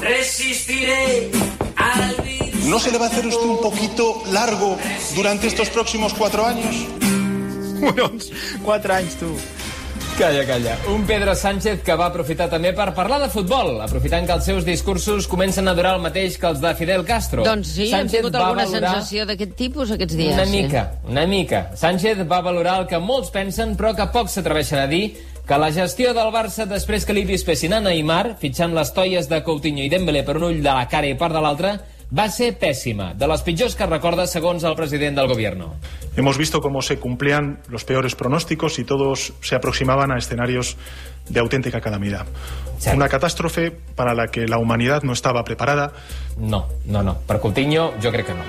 Resistiré 0.01 1.29
al 1.75 2.15
virus. 2.23 2.65
¿No 2.65 2.79
se 2.79 2.91
le 2.91 2.97
va 2.97 3.05
a 3.05 3.09
hacer 3.09 3.25
usted 3.25 3.47
un 3.47 3.61
poquito 3.61 4.21
largo 4.31 4.77
durante 5.15 5.47
estos 5.47 5.69
próximos 5.69 6.13
cuatro 6.13 6.45
años? 6.45 6.75
Collons, 7.79 8.31
quatre 8.63 8.93
anys, 8.93 9.15
tu. 9.15 9.33
Calla, 10.19 10.45
calla. 10.45 10.77
Un 10.93 11.05
Pedro 11.07 11.33
Sánchez 11.33 11.79
que 11.81 11.95
va 11.95 12.09
aprofitar 12.11 12.49
també 12.51 12.73
per 12.75 12.89
parlar 12.93 13.21
de 13.21 13.29
futbol, 13.31 13.77
aprofitant 13.81 14.25
que 14.27 14.33
els 14.35 14.43
seus 14.49 14.65
discursos 14.67 15.29
comencen 15.31 15.67
a 15.71 15.73
durar 15.77 15.93
el 15.95 16.01
mateix 16.03 16.35
que 16.37 16.49
els 16.49 16.59
de 16.59 16.73
Fidel 16.75 17.05
Castro. 17.07 17.45
Doncs 17.47 17.69
sí, 17.77 17.85
hem 17.87 17.93
Sánchez 18.01 18.17
tingut 18.19 18.35
va 18.35 18.41
alguna 18.49 18.65
valorar- 18.65 18.91
sensació 18.97 19.25
d'aquest 19.29 19.53
tipus 19.55 19.93
aquests 19.95 20.17
dies. 20.19 20.33
Una 20.35 20.45
sí. 20.45 20.51
mica, 20.61 20.83
una 21.07 21.25
mica. 21.25 21.61
Sánchez 21.73 22.25
va 22.29 22.41
valorar 22.41 22.81
el 22.81 22.87
que 22.91 22.99
molts 22.99 23.31
pensen, 23.31 23.77
però 23.79 23.95
que 23.95 24.09
pocs 24.11 24.35
s'atreveixen 24.35 24.79
a 24.83 24.87
dir, 24.91 25.15
que 25.47 25.57
la 25.57 25.71
gestió 25.71 26.13
del 26.13 26.33
Barça 26.35 26.65
després 26.67 27.05
que 27.05 27.13
li 27.15 27.23
dispessin 27.23 27.73
a 27.73 27.79
Neymar, 27.79 28.35
fitxant 28.43 28.75
les 28.75 28.91
toies 28.93 29.29
de 29.29 29.39
Coutinho 29.43 29.83
i 29.83 29.89
Dembélé 29.89 30.25
per 30.27 30.35
un 30.35 30.43
ull 30.51 30.59
de 30.61 30.69
la 30.69 30.85
cara 30.91 31.07
i 31.07 31.15
part 31.15 31.33
de 31.33 31.39
l'altre, 31.41 31.79
va 32.09 32.25
ser 32.33 32.53
pèssima, 32.57 33.13
de 33.13 33.27
les 33.29 33.41
pitjors 33.45 33.75
que 33.77 33.85
recorda 33.85 34.25
segons 34.27 34.63
el 34.65 34.75
president 34.75 35.15
del 35.17 35.27
gobierno. 35.27 35.75
Hemos 36.15 36.37
visto 36.37 36.59
cómo 36.61 36.81
se 36.81 36.97
cumplían 36.97 37.59
los 37.69 37.83
peores 37.85 38.15
pronósticos 38.15 38.79
y 38.79 38.83
todos 38.83 39.33
se 39.41 39.55
aproximaban 39.55 40.11
a 40.11 40.17
escenarios 40.17 40.75
de 41.29 41.39
auténtica 41.39 41.79
calamidad. 41.81 42.25
Una 42.93 43.07
catástrofe 43.09 43.71
para 43.95 44.15
la 44.15 44.27
que 44.27 44.47
la 44.47 44.57
humanidad 44.57 45.03
no 45.03 45.13
estaba 45.13 45.43
preparada. 45.43 45.93
No, 46.37 46.67
no, 46.85 47.03
no. 47.03 47.17
Per 47.27 47.39
Coutinho, 47.39 47.93
jo 48.01 48.11
crec 48.11 48.25
que 48.27 48.33
no. 48.33 48.43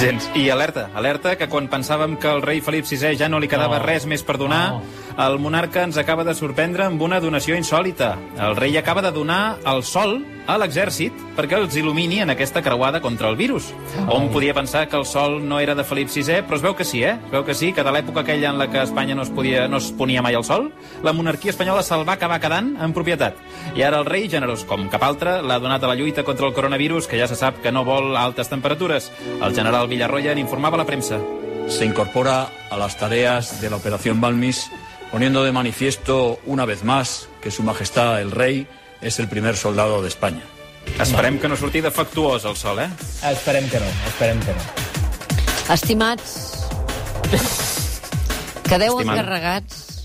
Gens. 0.00 0.30
I 0.34 0.48
alerta, 0.50 0.88
alerta, 0.94 1.34
que 1.36 1.48
quan 1.50 1.66
pensàvem 1.68 2.14
que 2.16 2.28
al 2.30 2.42
rei 2.42 2.60
Felip 2.62 2.86
VI 2.86 3.16
ja 3.18 3.28
no 3.28 3.40
li 3.42 3.48
quedava 3.50 3.78
No. 3.80 3.84
res 3.84 4.06
més 4.06 4.22
per 4.22 4.38
donar, 4.38 4.80
el 5.20 5.38
monarca 5.38 5.82
ens 5.84 5.98
acaba 6.00 6.24
de 6.24 6.32
sorprendre 6.34 6.86
amb 6.86 7.02
una 7.02 7.18
donació 7.20 7.56
insòlita. 7.58 8.14
El 8.40 8.54
rei 8.56 8.76
acaba 8.78 9.02
de 9.04 9.10
donar 9.12 9.58
el 9.68 9.82
sol 9.84 10.22
a 10.48 10.56
l'exèrcit 10.58 11.12
perquè 11.36 11.58
els 11.58 11.76
il·lumini 11.76 12.22
en 12.24 12.32
aquesta 12.32 12.62
creuada 12.64 13.02
contra 13.04 13.28
el 13.28 13.36
virus. 13.36 13.68
On 14.08 14.30
podia 14.32 14.54
pensar 14.56 14.86
que 14.88 14.96
el 14.96 15.04
sol 15.04 15.40
no 15.46 15.60
era 15.60 15.74
de 15.74 15.84
Felip 15.84 16.08
VI, 16.08 16.40
però 16.48 16.56
es 16.56 16.64
veu 16.64 16.74
que 16.76 16.86
sí, 16.88 17.02
eh? 17.04 17.18
Es 17.26 17.34
veu 17.34 17.44
que 17.44 17.54
sí, 17.54 17.72
que 17.76 17.84
de 17.84 17.92
l'època 17.92 18.24
aquella 18.24 18.50
en 18.50 18.58
la 18.58 18.70
que 18.70 18.82
Espanya 18.82 19.14
no 19.14 19.22
es, 19.22 19.30
podia, 19.30 19.66
no 19.68 19.76
es 19.76 19.90
ponia 19.92 20.22
mai 20.22 20.38
el 20.38 20.44
sol, 20.44 20.70
la 21.04 21.12
monarquia 21.12 21.52
espanyola 21.52 21.84
se'l 21.84 22.06
va 22.08 22.16
acabar 22.16 22.40
quedant 22.40 22.72
en 22.80 22.96
propietat. 22.96 23.36
I 23.76 23.84
ara 23.84 24.00
el 24.00 24.08
rei, 24.08 24.28
generós 24.30 24.64
com 24.64 24.88
cap 24.88 25.04
altre, 25.04 25.40
l'ha 25.42 25.60
donat 25.60 25.84
a 25.84 25.92
la 25.92 25.98
lluita 25.98 26.24
contra 26.24 26.48
el 26.48 26.56
coronavirus, 26.56 27.06
que 27.06 27.20
ja 27.20 27.28
se 27.28 27.36
sap 27.36 27.60
que 27.60 27.72
no 27.72 27.84
vol 27.84 28.16
altes 28.16 28.48
temperatures. 28.48 29.12
El 29.40 29.54
general 29.54 29.88
Villarroya 29.88 30.34
n'informava 30.34 30.80
la 30.80 30.88
premsa. 30.88 31.20
se 31.70 31.84
incorpora 31.84 32.48
a 32.68 32.76
las 32.76 32.96
tareas 32.96 33.60
de 33.60 33.70
la 33.70 33.76
Operación 33.76 34.20
Balmis, 34.20 34.70
poniendo 35.12 35.44
de 35.44 35.52
manifiesto 35.52 36.38
una 36.46 36.64
vez 36.64 36.84
más 36.84 37.28
que 37.42 37.50
Su 37.50 37.62
Majestad 37.62 38.20
el 38.20 38.30
Rey 38.30 38.66
es 39.00 39.18
el 39.18 39.28
primer 39.28 39.56
soldado 39.56 40.02
de 40.02 40.08
España. 40.08 40.42
Esperem 41.00 41.38
que 41.38 41.48
no 41.48 41.56
surti 41.56 41.80
defectuós 41.80 42.44
el 42.44 42.56
sol, 42.56 42.78
eh? 42.80 42.88
Esperem 43.30 43.68
que 43.68 43.78
no, 43.78 43.86
esperem 44.08 44.40
que 44.40 44.52
no. 44.52 45.74
Estimats, 45.74 46.66
quedeu 48.68 48.96
Estimant. 48.98 49.18
encarregats 49.18 50.04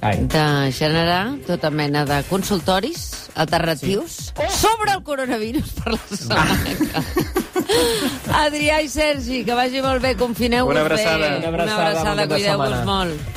Ai. 0.00 0.16
de 0.30 0.72
generar 0.72 1.34
tota 1.46 1.70
mena 1.70 2.04
de 2.06 2.22
consultoris 2.30 3.28
alternatius 3.34 4.32
sobre 4.48 4.92
el 4.92 5.02
coronavirus 5.02 5.72
per 5.82 5.92
la 5.92 6.00
Salamanca. 6.16 7.02
Adrià 8.46 8.80
i 8.82 8.88
Sergi, 8.88 9.42
que 9.44 9.54
vagi 9.54 9.82
molt 9.84 10.00
bé, 10.02 10.14
confineu-vos 10.16 10.76
abraçada. 10.76 11.18
bé. 11.18 11.36
Una 11.38 11.48
abraçada, 11.48 11.74
Una 11.74 11.88
abraçada 11.90 12.22
de 12.26 12.34
cuideu-vos 12.34 12.68
setmana. 12.68 12.84
molt. 12.84 13.36